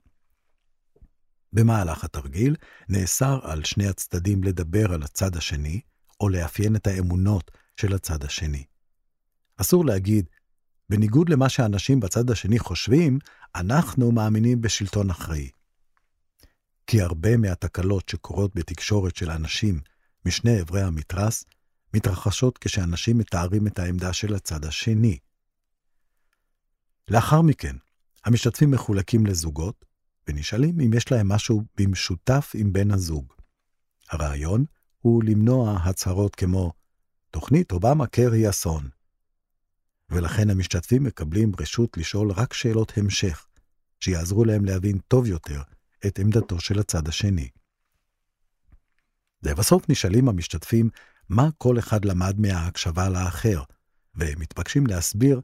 במהלך 1.52 2.04
התרגיל 2.04 2.56
נאסר 2.88 3.40
על 3.42 3.64
שני 3.64 3.86
הצדדים 3.86 4.44
לדבר 4.44 4.92
על 4.92 5.02
הצד 5.02 5.36
השני, 5.36 5.80
או 6.20 6.28
לאפיין 6.28 6.76
את 6.76 6.86
האמונות 6.86 7.50
של 7.76 7.94
הצד 7.94 8.24
השני. 8.24 8.64
אסור 9.56 9.84
להגיד, 9.84 10.28
בניגוד 10.88 11.28
למה 11.28 11.48
שאנשים 11.48 12.00
בצד 12.00 12.30
השני 12.30 12.58
חושבים, 12.58 13.18
אנחנו 13.54 14.12
מאמינים 14.12 14.60
בשלטון 14.60 15.10
אחראי. 15.10 15.50
כי 16.86 17.00
הרבה 17.00 17.36
מהתקלות 17.36 18.08
שקורות 18.08 18.54
בתקשורת 18.54 19.16
של 19.16 19.30
אנשים 19.30 19.80
משני 20.26 20.60
אברי 20.60 20.82
המתרס, 20.82 21.44
מתרחשות 21.94 22.58
כשאנשים 22.58 23.18
מתארים 23.18 23.66
את 23.66 23.78
העמדה 23.78 24.12
של 24.12 24.34
הצד 24.34 24.64
השני. 24.64 25.18
לאחר 27.08 27.42
מכן, 27.42 27.76
המשתתפים 28.24 28.70
מחולקים 28.70 29.26
לזוגות, 29.26 29.84
ונשאלים 30.28 30.80
אם 30.80 30.92
יש 30.92 31.12
להם 31.12 31.28
משהו 31.28 31.62
במשותף 31.76 32.52
עם 32.54 32.72
בן 32.72 32.90
הזוג. 32.90 33.32
הרעיון 34.10 34.64
הוא 34.98 35.24
למנוע 35.24 35.78
הצהרות 35.84 36.34
כמו 36.34 36.72
תוכנית 37.30 37.72
אובמה 37.72 38.06
קר 38.06 38.32
היא 38.32 38.48
אסון. 38.48 38.88
ולכן 40.10 40.50
המשתתפים 40.50 41.04
מקבלים 41.04 41.52
רשות 41.60 41.96
לשאול 41.96 42.30
רק 42.30 42.52
שאלות 42.52 42.92
המשך, 42.96 43.46
שיעזרו 44.00 44.44
להם 44.44 44.64
להבין 44.64 44.98
טוב 44.98 45.26
יותר 45.26 45.62
את 46.06 46.18
עמדתו 46.18 46.60
של 46.60 46.78
הצד 46.78 47.08
השני. 47.08 47.48
לבסוף 49.42 49.88
נשאלים 49.88 50.28
המשתתפים 50.28 50.90
מה 51.28 51.48
כל 51.58 51.78
אחד 51.78 52.04
למד 52.04 52.40
מההקשבה 52.40 53.08
לאחר, 53.08 53.62
והם 54.14 54.40
מתבקשים 54.40 54.86
להסביר 54.86 55.40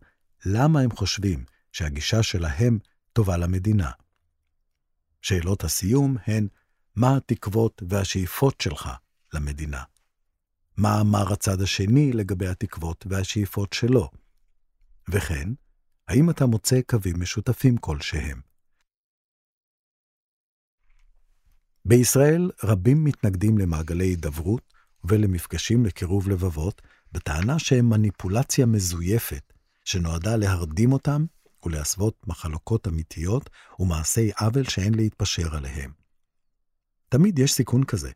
למה 0.47 0.81
הם 0.81 0.91
חושבים 0.91 1.45
שהגישה 1.73 2.23
שלהם 2.23 2.79
טובה 3.13 3.37
למדינה. 3.37 3.91
שאלות 5.25 5.65
הסיום 5.65 6.17
הן, 6.27 6.49
מה 6.97 7.17
התקוות 7.17 7.83
והשאיפות 7.89 8.61
שלך 8.61 8.91
למדינה? 9.33 9.83
מה 10.77 11.01
אמר 11.01 11.33
הצד 11.33 11.61
השני 11.61 12.13
לגבי 12.13 12.49
התקוות 12.49 13.07
והשאיפות 13.09 13.73
שלו? 13.73 14.11
וכן, 15.09 15.49
האם 16.09 16.31
אתה 16.31 16.47
מוצא 16.47 16.81
קווים 16.87 17.21
משותפים 17.21 17.77
כלשהם? 17.77 18.41
בישראל 21.85 22.51
רבים 22.65 23.05
מתנגדים 23.05 23.59
למעגלי 23.59 24.05
הידברות 24.05 24.75
ולמפגשים 25.05 25.87
לקירוב 25.87 26.29
לבבות, 26.29 26.83
בטענה 27.13 27.59
שהם 27.59 27.89
מניפולציה 27.89 28.67
מזויפת, 28.67 29.53
שנועדה 29.85 30.37
להרדים 30.37 30.93
אותם 30.93 31.25
ולהסוות 31.65 32.27
מחלוקות 32.27 32.89
אמיתיות 32.89 33.51
ומעשי 33.79 34.31
עוול 34.41 34.65
שאין 34.65 34.95
להתפשר 34.95 35.57
עליהם. 35.57 35.93
תמיד 37.09 37.39
יש 37.39 37.53
סיכון 37.53 37.85
כזה. 37.85 38.11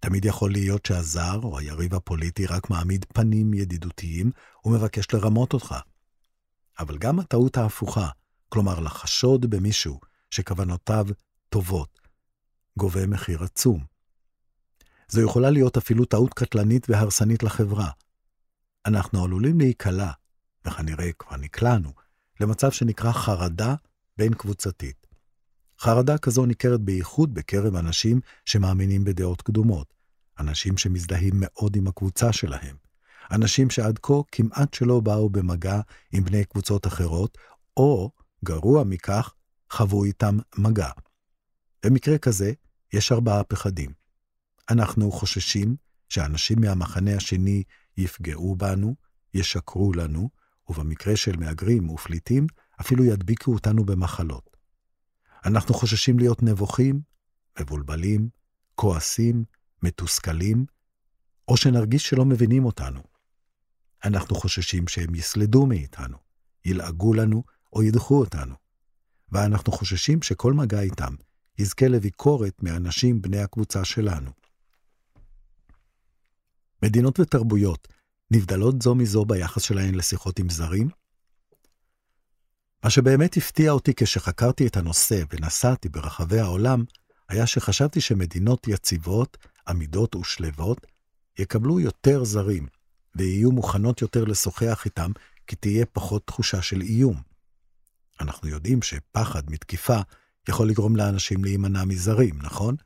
תמיד 0.00 0.24
יכול 0.24 0.50
להיות 0.52 0.86
שהזר 0.86 1.40
או 1.42 1.58
היריב 1.58 1.94
הפוליטי 1.94 2.46
רק 2.46 2.70
מעמיד 2.70 3.04
פנים 3.14 3.54
ידידותיים 3.54 4.30
ומבקש 4.64 5.06
לרמות 5.12 5.52
אותך. 5.52 5.74
אבל 6.78 6.98
גם 6.98 7.20
הטעות 7.20 7.56
ההפוכה, 7.56 8.08
כלומר 8.48 8.80
לחשוד 8.80 9.46
במישהו 9.46 10.00
שכוונותיו 10.30 11.06
טובות, 11.48 12.00
גובה 12.78 13.06
מחיר 13.06 13.42
עצום. 13.42 13.84
זו 15.08 15.20
יכולה 15.20 15.50
להיות 15.50 15.76
אפילו 15.76 16.04
טעות 16.04 16.34
קטלנית 16.34 16.90
והרסנית 16.90 17.42
לחברה. 17.42 17.90
אנחנו 18.86 19.24
עלולים 19.24 19.58
להיקלע, 19.60 20.10
וכנראה 20.66 21.12
כבר 21.12 21.36
נקלענו, 21.36 21.92
למצב 22.40 22.70
שנקרא 22.70 23.12
חרדה 23.12 23.74
בין 24.18 24.34
קבוצתית. 24.34 25.06
חרדה 25.80 26.18
כזו 26.18 26.46
ניכרת 26.46 26.80
בייחוד 26.80 27.34
בקרב 27.34 27.76
אנשים 27.76 28.20
שמאמינים 28.44 29.04
בדעות 29.04 29.42
קדומות, 29.42 29.94
אנשים 30.38 30.76
שמזדהים 30.76 31.32
מאוד 31.36 31.76
עם 31.76 31.86
הקבוצה 31.86 32.32
שלהם, 32.32 32.76
אנשים 33.30 33.70
שעד 33.70 33.98
כה 34.02 34.14
כמעט 34.32 34.74
שלא 34.74 35.00
באו 35.00 35.30
במגע 35.30 35.80
עם 36.12 36.24
בני 36.24 36.44
קבוצות 36.44 36.86
אחרות, 36.86 37.38
או, 37.76 38.10
גרוע 38.44 38.84
מכך, 38.84 39.34
חוו 39.72 40.04
איתם 40.04 40.38
מגע. 40.58 40.90
במקרה 41.84 42.18
כזה, 42.18 42.52
יש 42.92 43.12
ארבעה 43.12 43.44
פחדים. 43.44 43.90
אנחנו 44.70 45.12
חוששים 45.12 45.76
שאנשים 46.08 46.60
מהמחנה 46.60 47.16
השני 47.16 47.62
יפגעו 47.96 48.56
בנו, 48.56 48.94
ישקרו 49.34 49.92
לנו, 49.92 50.30
ובמקרה 50.68 51.16
של 51.16 51.36
מהגרים 51.36 51.90
ופליטים, 51.90 52.46
אפילו 52.80 53.04
ידביקו 53.04 53.52
אותנו 53.52 53.84
במחלות. 53.84 54.56
אנחנו 55.44 55.74
חוששים 55.74 56.18
להיות 56.18 56.42
נבוכים, 56.42 57.00
מבולבלים, 57.60 58.28
כועסים, 58.74 59.44
מתוסכלים, 59.82 60.66
או 61.48 61.56
שנרגיש 61.56 62.08
שלא 62.08 62.24
מבינים 62.24 62.64
אותנו. 62.64 63.00
אנחנו 64.04 64.36
חוששים 64.36 64.88
שהם 64.88 65.14
יסלדו 65.14 65.66
מאיתנו, 65.66 66.18
ילעגו 66.64 67.14
לנו 67.14 67.44
או 67.72 67.82
ידחו 67.82 68.20
אותנו. 68.20 68.54
ואנחנו 69.32 69.72
חוששים 69.72 70.22
שכל 70.22 70.52
מגע 70.52 70.80
איתם 70.80 71.14
יזכה 71.58 71.88
לביקורת 71.88 72.62
מאנשים 72.62 73.22
בני 73.22 73.38
הקבוצה 73.38 73.84
שלנו. 73.84 74.30
מדינות 76.82 77.20
ותרבויות 77.20 77.88
נבדלות 78.30 78.82
זו 78.82 78.94
מזו 78.94 79.24
ביחס 79.24 79.62
שלהן 79.62 79.94
לשיחות 79.94 80.38
עם 80.38 80.50
זרים? 80.50 80.88
מה 82.84 82.90
שבאמת 82.90 83.36
הפתיע 83.36 83.70
אותי 83.70 83.92
כשחקרתי 83.96 84.66
את 84.66 84.76
הנושא 84.76 85.22
ונסעתי 85.32 85.88
ברחבי 85.88 86.38
העולם, 86.38 86.84
היה 87.28 87.46
שחשבתי 87.46 88.00
שמדינות 88.00 88.68
יציבות, 88.68 89.36
עמידות 89.68 90.16
ושלבות, 90.16 90.86
יקבלו 91.38 91.80
יותר 91.80 92.24
זרים, 92.24 92.66
ויהיו 93.14 93.52
מוכנות 93.52 94.02
יותר 94.02 94.24
לשוחח 94.24 94.82
איתם, 94.84 95.10
כי 95.46 95.56
תהיה 95.56 95.86
פחות 95.86 96.26
תחושה 96.26 96.62
של 96.62 96.80
איום. 96.80 97.22
אנחנו 98.20 98.48
יודעים 98.48 98.82
שפחד 98.82 99.50
מתקיפה 99.50 100.00
יכול 100.48 100.68
לגרום 100.68 100.96
לאנשים 100.96 101.44
להימנע 101.44 101.84
מזרים, 101.84 102.38
נכון? 102.42 102.76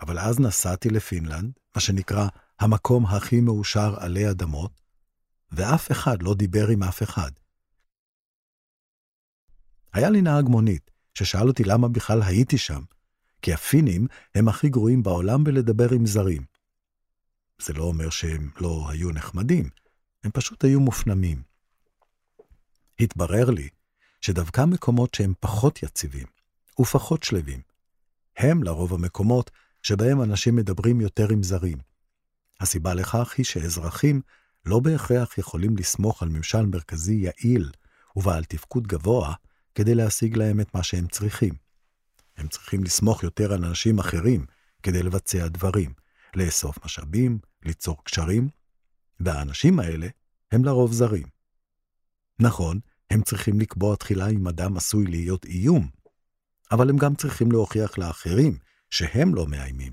אבל 0.00 0.18
אז 0.18 0.40
נסעתי 0.40 0.90
לפינלנד, 0.90 1.52
מה 1.74 1.80
שנקרא 1.80 2.28
המקום 2.60 3.06
הכי 3.06 3.40
מאושר 3.40 3.94
עלי 4.00 4.30
אדמות, 4.30 4.80
ואף 5.52 5.92
אחד 5.92 6.22
לא 6.22 6.34
דיבר 6.34 6.68
עם 6.68 6.82
אף 6.82 7.02
אחד. 7.02 7.30
היה 9.92 10.10
לי 10.10 10.22
נהג 10.22 10.44
מונית, 10.48 10.90
ששאל 11.14 11.48
אותי 11.48 11.64
למה 11.64 11.88
בכלל 11.88 12.22
הייתי 12.22 12.58
שם, 12.58 12.82
כי 13.42 13.52
הפינים 13.52 14.06
הם 14.34 14.48
הכי 14.48 14.68
גרועים 14.68 15.02
בעולם 15.02 15.44
בלדבר 15.44 15.94
עם 15.94 16.06
זרים. 16.06 16.44
זה 17.58 17.72
לא 17.72 17.84
אומר 17.84 18.10
שהם 18.10 18.50
לא 18.60 18.86
היו 18.90 19.10
נחמדים, 19.10 19.70
הם 20.24 20.30
פשוט 20.30 20.64
היו 20.64 20.80
מופנמים. 20.80 21.42
התברר 23.00 23.50
לי 23.50 23.68
שדווקא 24.20 24.64
מקומות 24.64 25.14
שהם 25.14 25.34
פחות 25.40 25.82
יציבים 25.82 26.26
ופחות 26.80 27.22
שלווים, 27.22 27.60
הם 28.36 28.62
לרוב 28.62 28.94
המקומות 28.94 29.50
שבהם 29.82 30.22
אנשים 30.22 30.56
מדברים 30.56 31.00
יותר 31.00 31.28
עם 31.32 31.42
זרים. 31.42 31.89
הסיבה 32.60 32.94
לכך 32.94 33.34
היא 33.38 33.44
שאזרחים 33.44 34.20
לא 34.66 34.80
בהכרח 34.80 35.38
יכולים 35.38 35.76
לסמוך 35.76 36.22
על 36.22 36.28
ממשל 36.28 36.66
מרכזי 36.66 37.14
יעיל 37.14 37.70
ובעל 38.16 38.44
תפקוד 38.44 38.86
גבוה 38.86 39.34
כדי 39.74 39.94
להשיג 39.94 40.36
להם 40.36 40.60
את 40.60 40.74
מה 40.74 40.82
שהם 40.82 41.06
צריכים. 41.06 41.54
הם 42.36 42.48
צריכים 42.48 42.84
לסמוך 42.84 43.22
יותר 43.22 43.52
על 43.52 43.64
אנשים 43.64 43.98
אחרים 43.98 44.46
כדי 44.82 45.02
לבצע 45.02 45.48
דברים, 45.48 45.92
לאסוף 46.34 46.84
משאבים, 46.84 47.38
ליצור 47.62 48.04
קשרים, 48.04 48.48
והאנשים 49.20 49.80
האלה 49.80 50.08
הם 50.52 50.64
לרוב 50.64 50.92
זרים. 50.92 51.26
נכון, 52.38 52.80
הם 53.10 53.22
צריכים 53.22 53.60
לקבוע 53.60 53.96
תחילה 53.96 54.28
אם 54.28 54.48
אדם 54.48 54.76
עשוי 54.76 55.06
להיות 55.06 55.44
איום, 55.44 55.88
אבל 56.72 56.90
הם 56.90 56.96
גם 56.96 57.14
צריכים 57.14 57.52
להוכיח 57.52 57.98
לאחרים 57.98 58.58
שהם 58.90 59.34
לא 59.34 59.46
מאיימים, 59.46 59.92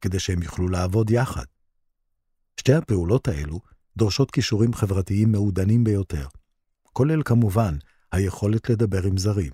כדי 0.00 0.18
שהם 0.18 0.42
יוכלו 0.42 0.68
לעבוד 0.68 1.10
יחד. 1.10 1.44
שתי 2.58 2.72
הפעולות 2.72 3.28
האלו 3.28 3.60
דורשות 3.96 4.30
כישורים 4.30 4.74
חברתיים 4.74 5.32
מעודנים 5.32 5.84
ביותר, 5.84 6.26
כולל 6.92 7.22
כמובן 7.24 7.76
היכולת 8.12 8.70
לדבר 8.70 9.02
עם 9.02 9.18
זרים. 9.18 9.52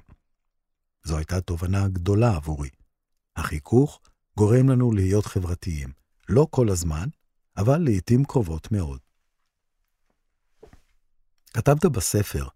זו 1.05 1.17
הייתה 1.17 1.41
תובנה 1.41 1.89
גדולה 1.89 2.37
עבורי. 2.37 2.69
החיכוך 3.37 4.01
גורם 4.37 4.69
לנו 4.69 4.93
להיות 4.93 5.27
חברתיים, 5.27 5.93
לא 6.29 6.47
כל 6.51 6.69
הזמן, 6.69 7.09
אבל 7.57 7.79
לעתים 7.79 8.25
קרובות 8.25 8.73
מאוד. 8.73 9.01
כתבת 11.55 11.87
בספר 11.87 12.49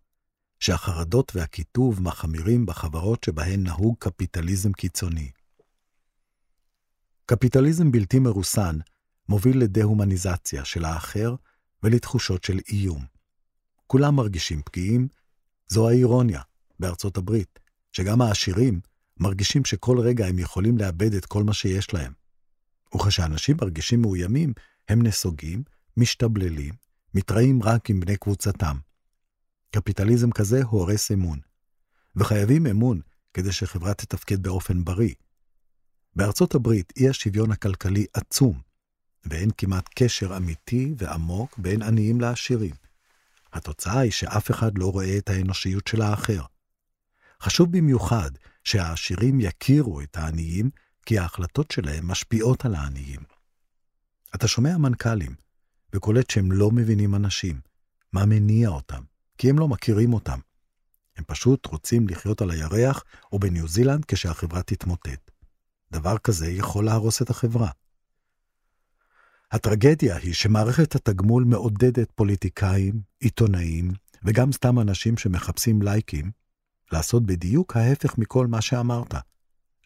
שהחרדות 0.60 1.32
והקיטוב 1.34 2.02
מחמירים 2.02 2.66
בחברות 2.66 3.24
שבהן 3.24 3.62
נהוג 3.62 3.96
קפיטליזם 3.98 4.72
קיצוני. 4.72 5.30
קפיטליזם 7.26 7.92
בלתי 7.92 8.18
מרוסן 8.18 8.78
מוביל 9.28 9.62
לדה-הומניזציה 9.62 10.64
של 10.64 10.84
האחר 10.84 11.34
ולתחושות 11.82 12.44
של 12.44 12.58
איום. 12.68 13.04
כולם 13.86 14.16
מרגישים 14.16 14.62
פגיעים, 14.62 15.08
זו 15.68 15.88
האירוניה 15.88 16.42
בארצות 16.80 17.16
הברית, 17.16 17.58
שגם 17.92 18.22
העשירים 18.22 18.80
מרגישים 19.20 19.64
שכל 19.64 19.98
רגע 19.98 20.26
הם 20.26 20.38
יכולים 20.38 20.78
לאבד 20.78 21.14
את 21.14 21.26
כל 21.26 21.44
מה 21.44 21.52
שיש 21.52 21.94
להם. 21.94 22.12
וכשאנשים 22.94 23.56
מרגישים 23.60 24.02
מאוימים, 24.02 24.52
הם 24.88 25.02
נסוגים, 25.02 25.62
משתבללים, 25.96 26.74
מתראים 27.14 27.62
רק 27.62 27.90
עם 27.90 28.00
בני 28.00 28.16
קבוצתם. 28.16 28.76
קפיטליזם 29.70 30.30
כזה 30.30 30.62
הורס 30.62 31.10
אמון. 31.10 31.38
וחייבים 32.16 32.66
אמון 32.66 33.00
כדי 33.34 33.52
שחברה 33.52 33.94
תתפקד 33.94 34.42
באופן 34.42 34.84
בריא. 34.84 35.14
בארצות 36.16 36.54
הברית 36.54 36.92
אי 36.96 37.08
השוויון 37.08 37.50
הכלכלי 37.52 38.06
עצום, 38.12 38.60
ואין 39.24 39.50
כמעט 39.58 39.88
קשר 39.94 40.36
אמיתי 40.36 40.94
ועמוק 40.96 41.58
בין 41.58 41.82
עניים 41.82 42.20
לעשירים. 42.20 42.74
התוצאה 43.52 43.98
היא 43.98 44.10
שאף 44.10 44.50
אחד 44.50 44.78
לא 44.78 44.92
רואה 44.92 45.18
את 45.18 45.28
האנושיות 45.28 45.86
של 45.86 46.02
האחר. 46.02 46.42
חשוב 47.42 47.76
במיוחד 47.76 48.30
שהעשירים 48.64 49.40
יכירו 49.40 50.00
את 50.00 50.16
העניים, 50.16 50.70
כי 51.06 51.18
ההחלטות 51.18 51.70
שלהם 51.70 52.08
משפיעות 52.08 52.64
על 52.64 52.74
העניים. 52.74 53.20
אתה 54.34 54.48
שומע 54.48 54.78
מנכ"לים, 54.78 55.34
וקולט 55.92 56.30
שהם 56.30 56.52
לא 56.52 56.70
מבינים 56.70 57.14
אנשים, 57.14 57.60
מה 58.12 58.26
מניע 58.26 58.68
אותם, 58.68 59.02
כי 59.38 59.50
הם 59.50 59.58
לא 59.58 59.68
מכירים 59.68 60.12
אותם. 60.12 60.38
הם 61.16 61.24
פשוט 61.26 61.66
רוצים 61.66 62.08
לחיות 62.08 62.42
על 62.42 62.50
הירח 62.50 63.04
או 63.32 63.38
בניו 63.38 63.68
זילנד 63.68 64.04
כשהחברה 64.04 64.62
תתמוטט. 64.62 65.30
דבר 65.92 66.18
כזה 66.18 66.50
יכול 66.50 66.84
להרוס 66.84 67.22
את 67.22 67.30
החברה. 67.30 67.70
הטרגדיה 69.52 70.16
היא 70.16 70.34
שמערכת 70.34 70.94
התגמול 70.94 71.44
מעודדת 71.44 72.12
פוליטיקאים, 72.14 73.00
עיתונאים, 73.20 73.92
וגם 74.24 74.52
סתם 74.52 74.80
אנשים 74.80 75.16
שמחפשים 75.16 75.82
לייקים, 75.82 76.30
לעשות 76.92 77.26
בדיוק 77.26 77.76
ההפך 77.76 78.18
מכל 78.18 78.46
מה 78.46 78.60
שאמרת. 78.60 79.14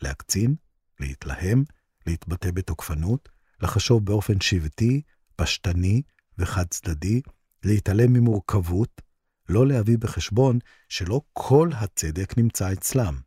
להקצין, 0.03 0.55
להתלהם, 1.01 1.65
להתבטא 2.07 2.51
בתוקפנות, 2.51 3.29
לחשוב 3.61 4.05
באופן 4.05 4.41
שבטי, 4.41 5.03
פשטני 5.37 6.03
וחד 6.39 6.65
צדדי, 6.71 7.21
להתעלם 7.65 8.13
ממורכבות, 8.13 9.03
לא 9.49 9.67
להביא 9.67 9.99
בחשבון 9.99 10.59
שלא 10.89 11.21
כל 11.33 11.71
הצדק 11.75 12.39
נמצא 12.39 12.73
אצלם. 12.73 13.21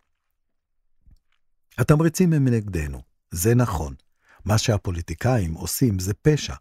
התמריצים 1.77 2.33
הם 2.33 2.47
נגדנו, 2.47 3.01
זה 3.31 3.55
נכון. 3.55 3.95
מה 4.45 4.57
שהפוליטיקאים 4.57 5.53
עושים 5.53 5.99
זה 5.99 6.13
פשע. 6.13 6.55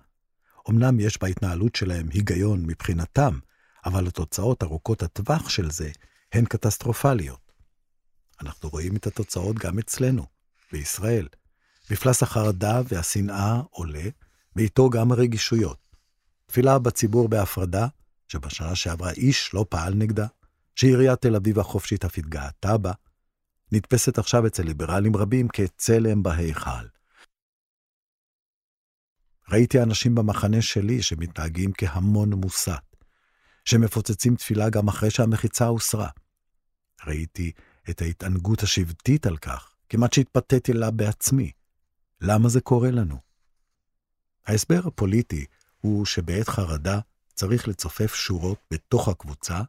אמנם 0.71 1.01
יש 1.01 1.23
בהתנהלות 1.23 1.75
שלהם 1.75 2.09
היגיון 2.13 2.67
מבחינתם, 2.67 3.39
אבל 3.87 4.07
התוצאות 4.07 4.63
ארוכות 4.63 5.03
הטווח 5.03 5.49
של 5.49 5.71
זה 5.71 5.91
הן 6.33 6.45
קטסטרופליות. 6.45 7.53
אנחנו 8.43 8.69
רואים 8.69 8.97
את 8.97 9.07
התוצאות 9.07 9.59
גם 9.59 9.79
אצלנו, 9.79 10.27
בישראל. 10.73 11.29
מפלס 11.91 12.23
החרדה 12.23 12.83
והשנאה 12.89 13.61
עולה, 13.71 14.05
ואיתו 14.57 14.91
גם 14.91 15.13
הרגישויות. 15.13 15.79
תפילה 16.47 16.79
בציבור 16.79 17.29
בהפרדה, 17.29 17.87
שבשנה 18.29 18.75
שעברה 18.75 19.11
איש 19.11 19.55
לא 19.55 19.67
פעל 19.69 19.95
נגדה, 19.95 20.27
שעיריית 20.77 21.21
תל 21.21 21.37
אביב 21.37 21.59
החופשית 21.59 22.05
אף 22.05 22.19
התגאתה 22.19 22.77
בה, 22.77 22.93
נתפסת 23.73 24.19
עכשיו 24.19 24.47
אצל 24.47 24.63
ליברלים 24.63 25.17
רבים 25.17 25.49
כצלם 25.49 26.23
בהיכל. 26.23 26.94
ראיתי 29.49 29.83
אנשים 29.83 30.15
במחנה 30.15 30.63
שלי 30.63 31.03
שמתנהגים 31.03 31.71
כהמון 31.79 32.33
מוסת, 32.33 32.97
שמפוצצים 33.65 34.37
תפילה 34.37 34.71
גם 34.71 34.89
אחרי 34.89 35.11
שהמחיצה 35.11 35.67
הוסרה. 35.67 36.09
ראיתי 37.07 37.53
את 37.91 38.03
ההתענגות 38.03 38.63
השבטית 38.63 39.27
על 39.27 39.37
כך, 39.37 39.75
כמעט 39.89 40.13
שהתפתיתי 40.13 40.73
לה 40.73 40.91
בעצמי. 40.91 41.51
למה 42.21 42.49
זה 42.49 42.61
קורה 42.61 42.91
לנו? 42.91 43.19
ההסבר 44.47 44.81
הפוליטי 44.87 45.45
הוא 45.81 46.07
שבעת 46.07 46.49
חרדה 46.49 47.01
צריך 47.35 47.69
לצופף 47.69 48.15
שורות 48.15 48.59
בתוך 48.71 49.09
הקבוצה 49.09 49.61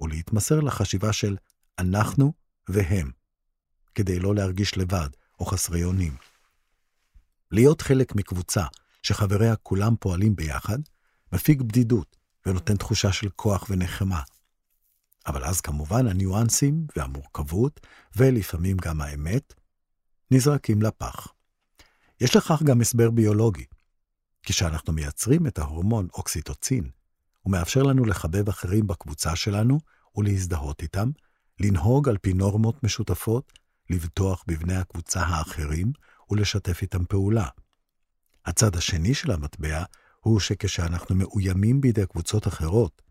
ולהתמסר 0.00 0.60
לחשיבה 0.60 1.12
של 1.12 1.36
אנחנו 1.78 2.32
והם, 2.68 3.10
כדי 3.94 4.18
לא 4.18 4.34
להרגיש 4.34 4.78
לבד 4.78 5.08
או 5.40 5.44
חסרי 5.44 5.84
אונים. 5.84 6.16
להיות 7.50 7.80
חלק 7.80 8.14
מקבוצה 8.14 8.64
שחבריה 9.04 9.56
כולם 9.56 9.96
פועלים 10.00 10.36
ביחד, 10.36 10.78
מפיג 11.32 11.62
בדידות 11.62 12.16
ונותן 12.46 12.76
תחושה 12.76 13.12
של 13.12 13.28
כוח 13.36 13.66
ונחמה. 13.70 14.22
אבל 15.26 15.44
אז 15.44 15.60
כמובן 15.60 16.06
הניואנסים 16.06 16.86
והמורכבות, 16.96 17.80
ולפעמים 18.16 18.76
גם 18.76 19.00
האמת, 19.00 19.54
נזרקים 20.30 20.82
לפח. 20.82 21.28
יש 22.20 22.36
לכך 22.36 22.62
גם 22.62 22.80
הסבר 22.80 23.10
ביולוגי. 23.10 23.64
כשאנחנו 24.42 24.92
מייצרים 24.92 25.46
את 25.46 25.58
ההורמון 25.58 26.08
אוקסיטוצין, 26.14 26.90
הוא 27.40 27.52
מאפשר 27.52 27.82
לנו 27.82 28.04
לחבב 28.04 28.48
אחרים 28.48 28.86
בקבוצה 28.86 29.36
שלנו 29.36 29.78
ולהזדהות 30.16 30.82
איתם, 30.82 31.10
לנהוג 31.60 32.08
על 32.08 32.18
פי 32.18 32.32
נורמות 32.32 32.84
משותפות, 32.84 33.52
לבטוח 33.90 34.44
בבני 34.46 34.76
הקבוצה 34.76 35.20
האחרים 35.22 35.92
ולשתף 36.30 36.82
איתם 36.82 37.04
פעולה. 37.04 37.48
הצד 38.46 38.76
השני 38.76 39.14
של 39.14 39.30
המטבע 39.30 39.84
הוא 40.20 40.40
שכשאנחנו 40.40 41.14
מאוימים 41.14 41.80
בידי 41.80 42.06
קבוצות 42.06 42.48
אחרות, 42.48 43.02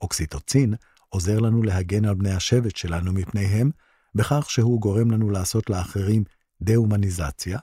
אוקסיטוצין 0.00 0.74
עוזר 1.08 1.38
לנו 1.38 1.62
להגן 1.62 2.04
על 2.04 2.14
בני 2.14 2.32
השבט 2.32 2.76
שלנו 2.76 3.12
מפניהם, 3.12 3.70
בכך 4.14 4.50
שהוא 4.50 4.80
גורם 4.80 5.10
לנו 5.10 5.30
לעשות 5.30 5.70
לאחרים 5.70 6.24
דה-הומניזציה, 6.60 7.58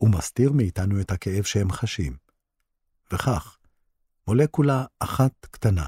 ומסתיר 0.00 0.52
מאיתנו 0.52 1.00
את 1.00 1.10
הכאב 1.10 1.42
שהם 1.42 1.72
חשים. 1.72 2.16
וכך, 3.12 3.58
מולקולה 4.28 4.84
אחת 4.98 5.32
קטנה 5.50 5.86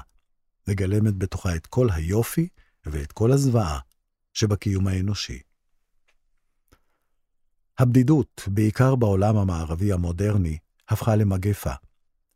מגלמת 0.67 1.17
בתוכה 1.17 1.55
את 1.55 1.67
כל 1.67 1.87
היופי 1.91 2.47
ואת 2.85 3.11
כל 3.11 3.31
הזוועה 3.31 3.79
שבקיום 4.33 4.87
האנושי. 4.87 5.41
הבדידות, 7.79 8.41
בעיקר 8.47 8.95
בעולם 8.95 9.37
המערבי 9.37 9.93
המודרני, 9.93 10.57
הפכה 10.89 11.15
למגפה. 11.15 11.73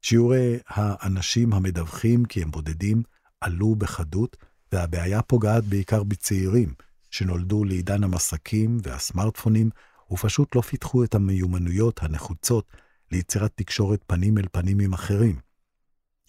שיעורי 0.02 0.58
האנשים 0.68 1.54
המדווחים 1.54 2.26
כי 2.26 2.42
הם 2.42 2.52
בודדים 2.52 3.04
עלו 3.42 3.76
בחדות, 3.76 4.38
והבעיה 4.72 5.22
פוגעת 5.22 5.64
בעיקר 5.64 6.04
בצעירים 6.04 6.74
שנולדו 7.12 7.64
לעידן 7.64 8.04
המסקים 8.04 8.78
והסמארטפונים, 8.84 9.70
ופשוט 10.12 10.56
לא 10.56 10.62
פיתחו 10.62 11.04
את 11.04 11.16
המיומנויות 11.16 12.04
הנחוצות 12.04 12.72
ליצירת 13.12 13.52
תקשורת 13.56 14.04
פנים 14.08 14.38
אל 14.38 14.46
פנים 14.52 14.80
עם 14.80 14.94
אחרים. 14.94 15.40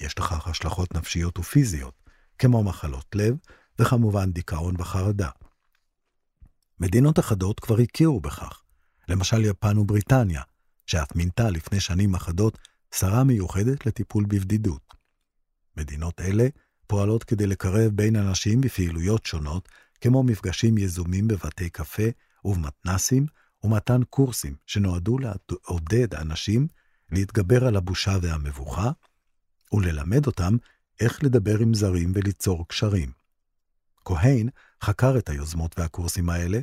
יש 0.01 0.19
לכך 0.19 0.49
השלכות 0.49 0.95
נפשיות 0.95 1.39
ופיזיות, 1.39 1.95
כמו 2.39 2.65
מחלות 2.65 3.07
לב, 3.15 3.37
וכמובן 3.79 4.33
דיכאון 4.33 4.75
וחרדה. 4.79 5.29
מדינות 6.81 7.19
אחדות 7.19 7.61
כבר 7.61 7.79
הכירו 7.79 8.21
בכך, 8.21 8.63
למשל 9.09 9.45
יפן 9.45 9.79
ובריטניה, 9.79 10.43
שאף 10.87 11.17
מינתה 11.17 11.51
לפני 11.51 11.81
שנים 11.81 12.15
אחדות 12.15 12.59
שרה 12.95 13.25
מיוחדת 13.25 13.87
לטיפול 13.87 14.25
בבדידות. 14.29 14.95
מדינות 15.77 16.21
אלה 16.21 16.49
פועלות 16.87 17.25
כדי 17.25 17.47
לקרב 17.47 17.93
בין 17.93 18.17
אנשים 18.17 18.61
בפעילויות 18.61 19.27
שונות, 19.27 19.69
כמו 20.01 20.23
מפגשים 20.23 20.79
יזומים 20.79 21.29
בבתי 21.29 21.71
קפה 21.71 22.03
ובמתנסים, 22.45 23.27
ומתן 23.65 24.01
קורסים 24.11 24.55
שנועדו 24.67 25.17
לעודד 25.19 26.15
אנשים 26.15 26.67
להתגבר 27.13 27.67
על 27.67 27.77
הבושה 27.77 28.17
והמבוכה, 28.23 28.91
וללמד 29.73 30.27
אותם 30.27 30.57
איך 31.01 31.25
לדבר 31.25 31.59
עם 31.59 31.75
זרים 31.75 32.13
וליצור 32.15 32.69
קשרים. 32.69 33.13
כהן 34.05 34.49
חקר 34.83 35.19
את 35.19 35.29
היוזמות 35.29 35.79
והקורסים 35.79 36.29
האלה, 36.31 36.61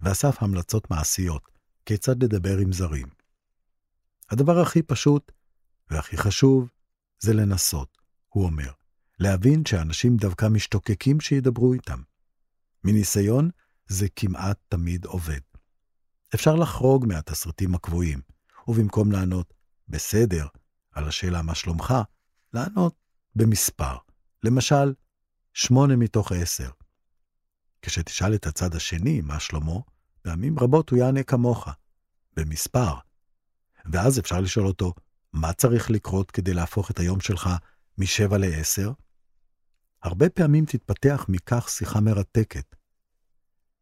ואסף 0.00 0.42
המלצות 0.42 0.90
מעשיות 0.90 1.57
כיצד 1.88 2.22
לדבר 2.22 2.58
עם 2.58 2.72
זרים. 2.72 3.08
הדבר 4.30 4.60
הכי 4.60 4.82
פשוט 4.82 5.32
והכי 5.90 6.16
חשוב 6.16 6.68
זה 7.20 7.34
לנסות, 7.34 7.98
הוא 8.28 8.44
אומר, 8.44 8.72
להבין 9.18 9.64
שאנשים 9.64 10.16
דווקא 10.16 10.46
משתוקקים 10.48 11.20
שידברו 11.20 11.72
איתם. 11.72 12.02
מניסיון, 12.84 13.50
זה 13.86 14.06
כמעט 14.16 14.58
תמיד 14.68 15.04
עובד. 15.04 15.40
אפשר 16.34 16.54
לחרוג 16.54 17.06
מהתסריטים 17.06 17.74
הקבועים, 17.74 18.20
ובמקום 18.68 19.12
לענות 19.12 19.54
בסדר 19.88 20.46
על 20.92 21.08
השאלה 21.08 21.42
מה 21.42 21.54
שלומך, 21.54 21.94
לענות 22.52 22.94
במספר. 23.34 23.96
למשל, 24.42 24.94
שמונה 25.52 25.96
מתוך 25.96 26.32
עשר. 26.32 26.70
כשתשאל 27.82 28.34
את 28.34 28.46
הצד 28.46 28.74
השני 28.74 29.20
מה 29.20 29.40
שלמה, 29.40 29.80
פעמים 30.28 30.58
רבות 30.58 30.90
הוא 30.90 30.98
יענה 30.98 31.22
כמוך, 31.22 31.68
במספר. 32.36 32.94
ואז 33.92 34.18
אפשר 34.18 34.40
לשאול 34.40 34.66
אותו, 34.66 34.94
מה 35.32 35.52
צריך 35.52 35.90
לקרות 35.90 36.30
כדי 36.30 36.54
להפוך 36.54 36.90
את 36.90 36.98
היום 36.98 37.20
שלך 37.20 37.50
משבע 37.98 38.38
לעשר? 38.38 38.92
הרבה 40.02 40.28
פעמים 40.28 40.64
תתפתח 40.64 41.26
מכך 41.28 41.68
שיחה 41.68 42.00
מרתקת. 42.00 42.74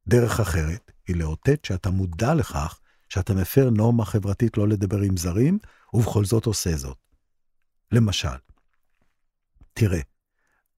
דרך 0.08 0.40
אחרת 0.40 0.90
היא 1.06 1.16
לאותת 1.16 1.64
שאתה 1.64 1.90
מודע 1.90 2.34
לכך 2.34 2.80
שאתה 3.08 3.34
מפר 3.34 3.70
נורמה 3.70 4.04
חברתית 4.04 4.56
לא 4.56 4.68
לדבר 4.68 5.00
עם 5.00 5.16
זרים, 5.16 5.58
ובכל 5.92 6.24
זאת 6.24 6.46
עושה 6.46 6.76
זאת. 6.76 6.98
למשל, 7.92 8.36
תראה, 9.72 10.00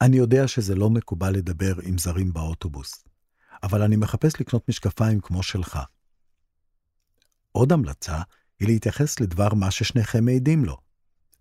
אני 0.00 0.16
יודע 0.16 0.48
שזה 0.48 0.74
לא 0.74 0.90
מקובל 0.90 1.30
לדבר 1.30 1.74
עם 1.82 1.98
זרים 1.98 2.32
באוטובוס, 2.32 3.04
אבל 3.62 3.82
אני 3.82 3.96
מחפש 3.96 4.40
לקנות 4.40 4.68
משקפיים 4.68 5.20
כמו 5.20 5.42
שלך. 5.42 5.78
עוד 7.52 7.72
המלצה 7.72 8.22
היא 8.60 8.68
להתייחס 8.68 9.20
לדבר 9.20 9.54
מה 9.54 9.70
ששניכם 9.70 10.24
מעידים 10.24 10.64
לו. 10.64 10.76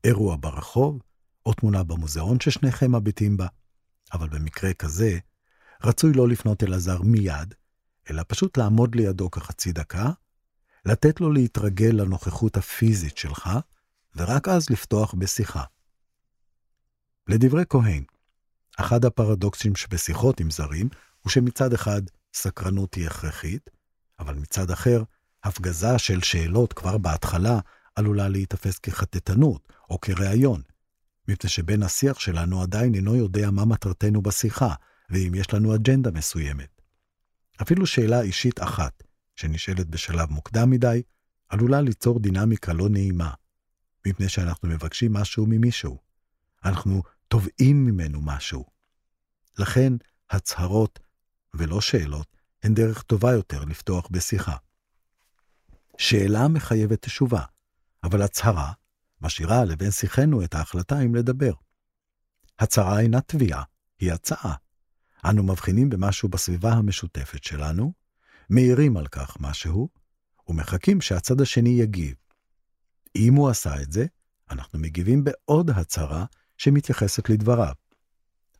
אירוע 0.03 0.35
ברחוב, 0.39 1.01
או 1.45 1.53
תמונה 1.53 1.83
במוזיאון 1.83 2.39
ששניכם 2.39 2.95
מביטים 2.95 3.37
בה. 3.37 3.47
אבל 4.13 4.29
במקרה 4.29 4.73
כזה, 4.73 5.17
רצוי 5.83 6.13
לא 6.13 6.27
לפנות 6.27 6.63
אל 6.63 6.73
הזר 6.73 7.01
מיד, 7.01 7.53
אלא 8.09 8.23
פשוט 8.27 8.57
לעמוד 8.57 8.95
לידו 8.95 9.31
כחצי 9.31 9.71
דקה, 9.71 10.11
לתת 10.85 11.21
לו 11.21 11.31
להתרגל 11.31 11.91
לנוכחות 11.93 12.57
הפיזית 12.57 13.17
שלך, 13.17 13.49
ורק 14.15 14.47
אז 14.47 14.69
לפתוח 14.69 15.13
בשיחה. 15.13 15.63
לדברי 17.27 17.63
כהן, 17.69 18.03
אחד 18.77 19.05
הפרדוקסים 19.05 19.75
שבשיחות 19.75 20.39
עם 20.39 20.51
זרים 20.51 20.89
הוא 21.27 21.31
שמצד 21.31 21.73
אחד 21.73 22.01
סקרנות 22.33 22.93
היא 22.93 23.07
הכרחית, 23.07 23.69
אבל 24.19 24.35
מצד 24.35 24.71
אחר, 24.71 25.03
הפגזה 25.43 25.97
של 25.99 26.21
שאלות 26.21 26.73
כבר 26.73 26.97
בהתחלה 26.97 27.59
עלולה 27.95 28.27
להיתפס 28.27 28.79
כחטטנות 28.79 29.73
או 29.89 30.01
כראיון, 30.01 30.61
מפני 31.27 31.49
שבן 31.49 31.83
השיח 31.83 32.19
שלנו 32.19 32.61
עדיין 32.61 32.95
אינו 32.95 33.15
יודע 33.15 33.51
מה 33.51 33.65
מטרתנו 33.65 34.21
בשיחה, 34.21 34.73
ואם 35.09 35.35
יש 35.35 35.53
לנו 35.53 35.75
אג'נדה 35.75 36.11
מסוימת. 36.11 36.81
אפילו 37.61 37.85
שאלה 37.85 38.21
אישית 38.21 38.63
אחת, 38.63 39.03
שנשאלת 39.35 39.87
בשלב 39.87 40.31
מוקדם 40.31 40.69
מדי, 40.69 41.01
עלולה 41.49 41.81
ליצור 41.81 42.19
דינמיקה 42.19 42.73
לא 42.73 42.89
נעימה, 42.89 43.31
מפני 44.07 44.29
שאנחנו 44.29 44.69
מבקשים 44.69 45.13
משהו 45.13 45.45
ממישהו. 45.47 45.99
אנחנו 46.65 47.03
תובעים 47.27 47.85
ממנו 47.85 48.21
משהו. 48.21 48.65
לכן, 49.57 49.93
הצהרות 50.29 50.99
ולא 51.57 51.81
שאלות 51.81 52.37
הן 52.63 52.73
דרך 52.73 53.01
טובה 53.01 53.31
יותר 53.31 53.63
לפתוח 53.65 54.07
בשיחה. 54.11 54.55
שאלה 55.97 56.47
מחייבת 56.47 57.01
תשובה, 57.01 57.41
אבל 58.03 58.21
הצהרה 58.21 58.71
משאירה 59.21 59.65
לבין 59.65 59.91
שיחנו 59.91 60.43
את 60.43 60.53
ההחלטה 60.53 61.01
אם 61.01 61.15
לדבר. 61.15 61.53
הצהרה 62.59 62.99
אינה 62.99 63.21
תביעה, 63.21 63.63
היא 63.99 64.13
הצעה. 64.13 64.53
אנו 65.25 65.43
מבחינים 65.43 65.89
במשהו 65.89 66.29
בסביבה 66.29 66.71
המשותפת 66.71 67.43
שלנו, 67.43 67.93
מעירים 68.49 68.97
על 68.97 69.07
כך 69.07 69.37
משהו, 69.39 69.89
ומחכים 70.47 71.01
שהצד 71.01 71.41
השני 71.41 71.69
יגיב. 71.69 72.15
אם 73.15 73.33
הוא 73.33 73.49
עשה 73.49 73.81
את 73.81 73.91
זה, 73.91 74.05
אנחנו 74.51 74.79
מגיבים 74.79 75.23
בעוד 75.23 75.69
הצהרה 75.69 76.25
שמתייחסת 76.57 77.29
לדבריו. 77.29 77.73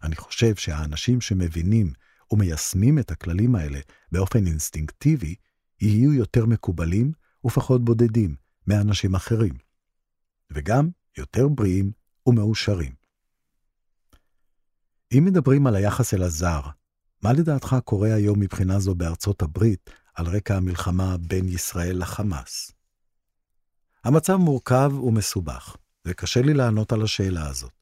אני 0.04 0.16
חושב 0.16 0.56
שהאנשים 0.56 1.22
שמבינים 1.22 1.94
ומיישמים 2.32 3.00
את 3.00 3.12
הכללים 3.12 3.56
האלה 3.56 3.80
באופן 4.12 4.48
אינסטינקטיבי, 4.48 5.36
יהיו 5.82 6.14
יותר 6.14 6.46
מקובלים 6.46 7.12
ופחות 7.46 7.86
בודדים 7.86 8.36
מאנשים 8.68 9.16
אחרים, 9.16 9.54
וגם 10.52 10.90
יותר 11.18 11.48
בריאים 11.48 11.92
ומאושרים. 12.26 12.94
אם 15.18 15.26
מדברים 15.26 15.68
על 15.68 15.76
היחס 15.76 16.14
אל 16.14 16.24
הזר, 16.24 16.62
מה 17.22 17.34
לדעתך 17.34 17.76
קורה 17.84 18.14
היום 18.14 18.40
מבחינה 18.40 18.80
זו 18.80 18.96
בארצות 18.96 19.42
הברית 19.42 19.90
על 20.16 20.26
רקע 20.28 20.56
המלחמה 20.56 21.18
בין 21.18 21.50
ישראל 21.50 22.02
לחמאס? 22.02 22.72
המצב 24.04 24.36
מורכב 24.36 24.92
ומסובך, 25.04 25.76
וקשה 26.08 26.42
לי 26.42 26.54
לענות 26.54 26.92
על 26.92 27.02
השאלה 27.04 27.48
הזאת. 27.48 27.77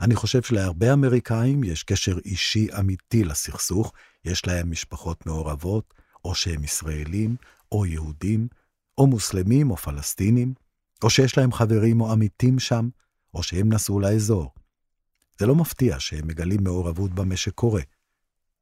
אני 0.00 0.14
חושב 0.14 0.42
שלהרבה 0.42 0.92
אמריקאים 0.92 1.64
יש 1.64 1.82
קשר 1.82 2.18
אישי 2.24 2.68
אמיתי 2.78 3.24
לסכסוך, 3.24 3.92
יש 4.24 4.46
להם 4.46 4.70
משפחות 4.70 5.26
מעורבות, 5.26 5.94
או 6.24 6.34
שהם 6.34 6.64
ישראלים, 6.64 7.36
או 7.72 7.86
יהודים, 7.86 8.48
או 8.98 9.06
מוסלמים 9.06 9.70
או 9.70 9.76
פלסטינים, 9.76 10.54
או 11.02 11.10
שיש 11.10 11.38
להם 11.38 11.52
חברים 11.52 12.00
או 12.00 12.12
עמיתים 12.12 12.58
שם, 12.58 12.88
או 13.34 13.42
שהם 13.42 13.72
נסעו 13.72 14.00
לאזור. 14.00 14.54
זה 15.38 15.46
לא 15.46 15.54
מפתיע 15.54 16.00
שהם 16.00 16.26
מגלים 16.26 16.64
מעורבות 16.64 17.10
במה 17.10 17.36
שקורה. 17.36 17.82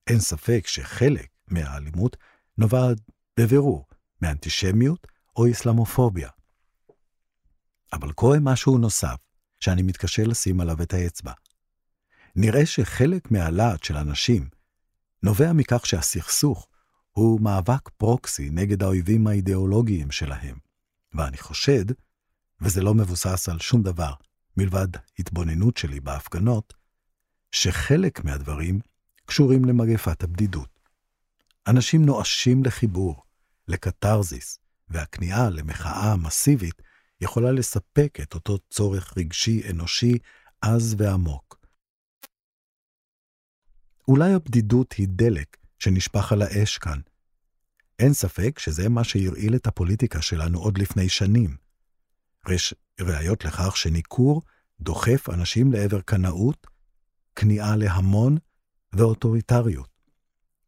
אין 0.06 0.20
ספק 0.20 0.66
שחלק 0.66 1.28
מהאלימות 1.48 2.16
נובעת 2.58 2.98
בבירור 3.40 3.86
מאנטישמיות 4.22 5.06
או 5.36 5.50
אסלאמופוביה. 5.50 6.28
אבל 7.92 8.12
קורה 8.12 8.38
משהו 8.40 8.78
נוסף, 8.78 9.16
שאני 9.60 9.82
מתקשה 9.82 10.24
לשים 10.24 10.60
עליו 10.60 10.82
את 10.82 10.94
האצבע. 10.94 11.32
נראה 12.36 12.66
שחלק 12.66 13.30
מהלהט 13.30 13.82
של 13.84 13.96
אנשים 13.96 14.48
נובע 15.22 15.52
מכך 15.52 15.86
שהסכסוך 15.86 16.68
הוא 17.12 17.40
מאבק 17.40 17.88
פרוקסי 17.88 18.50
נגד 18.50 18.82
האויבים 18.82 19.26
האידיאולוגיים 19.26 20.10
שלהם. 20.10 20.58
ואני 21.14 21.38
חושד, 21.38 21.84
וזה 22.60 22.82
לא 22.82 22.94
מבוסס 22.94 23.48
על 23.48 23.58
שום 23.58 23.82
דבר 23.82 24.12
מלבד 24.56 24.88
התבוננות 25.18 25.76
שלי 25.76 26.00
בהפגנות, 26.00 26.74
שחלק 27.50 28.24
מהדברים 28.24 28.80
קשורים 29.24 29.64
למגפת 29.64 30.22
הבדידות. 30.22 30.80
אנשים 31.66 32.04
נואשים 32.04 32.64
לחיבור, 32.64 33.22
לקתרזיס, 33.68 34.58
והכניעה 34.88 35.50
למחאה 35.50 36.16
מסיבית 36.16 36.82
יכולה 37.20 37.52
לספק 37.52 38.18
את 38.22 38.34
אותו 38.34 38.58
צורך 38.70 39.18
רגשי 39.18 39.70
אנושי 39.70 40.18
עז 40.60 40.94
ועמוק. 40.98 41.66
אולי 44.08 44.32
הבדידות 44.32 44.92
היא 44.92 45.08
דלק 45.10 45.56
שנשפך 45.78 46.32
על 46.32 46.42
האש 46.42 46.78
כאן. 46.78 47.00
אין 47.98 48.12
ספק 48.12 48.58
שזה 48.58 48.88
מה 48.88 49.04
שהרעיל 49.04 49.54
את 49.54 49.66
הפוליטיקה 49.66 50.22
שלנו 50.22 50.58
עוד 50.58 50.78
לפני 50.78 51.08
שנים. 51.08 51.56
יש 52.48 52.74
ראיות 53.00 53.44
לכך 53.44 53.76
שניכור 53.76 54.42
דוחף 54.80 55.28
אנשים 55.30 55.72
לעבר 55.72 56.00
קנאות, 56.00 56.66
כניעה 57.34 57.76
להמון 57.76 58.36
ואוטוריטריות. 58.92 59.88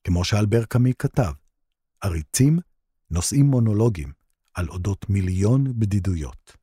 כמו 0.04 0.24
שאלבר 0.24 0.64
קאמי 0.64 0.92
כתב, 0.98 1.32
עריצים 2.00 2.58
נושאים 3.10 3.46
מונולוגים 3.46 4.17
על 4.58 4.68
אודות 4.68 5.10
מיליון 5.10 5.64
בדידויות. 5.78 6.57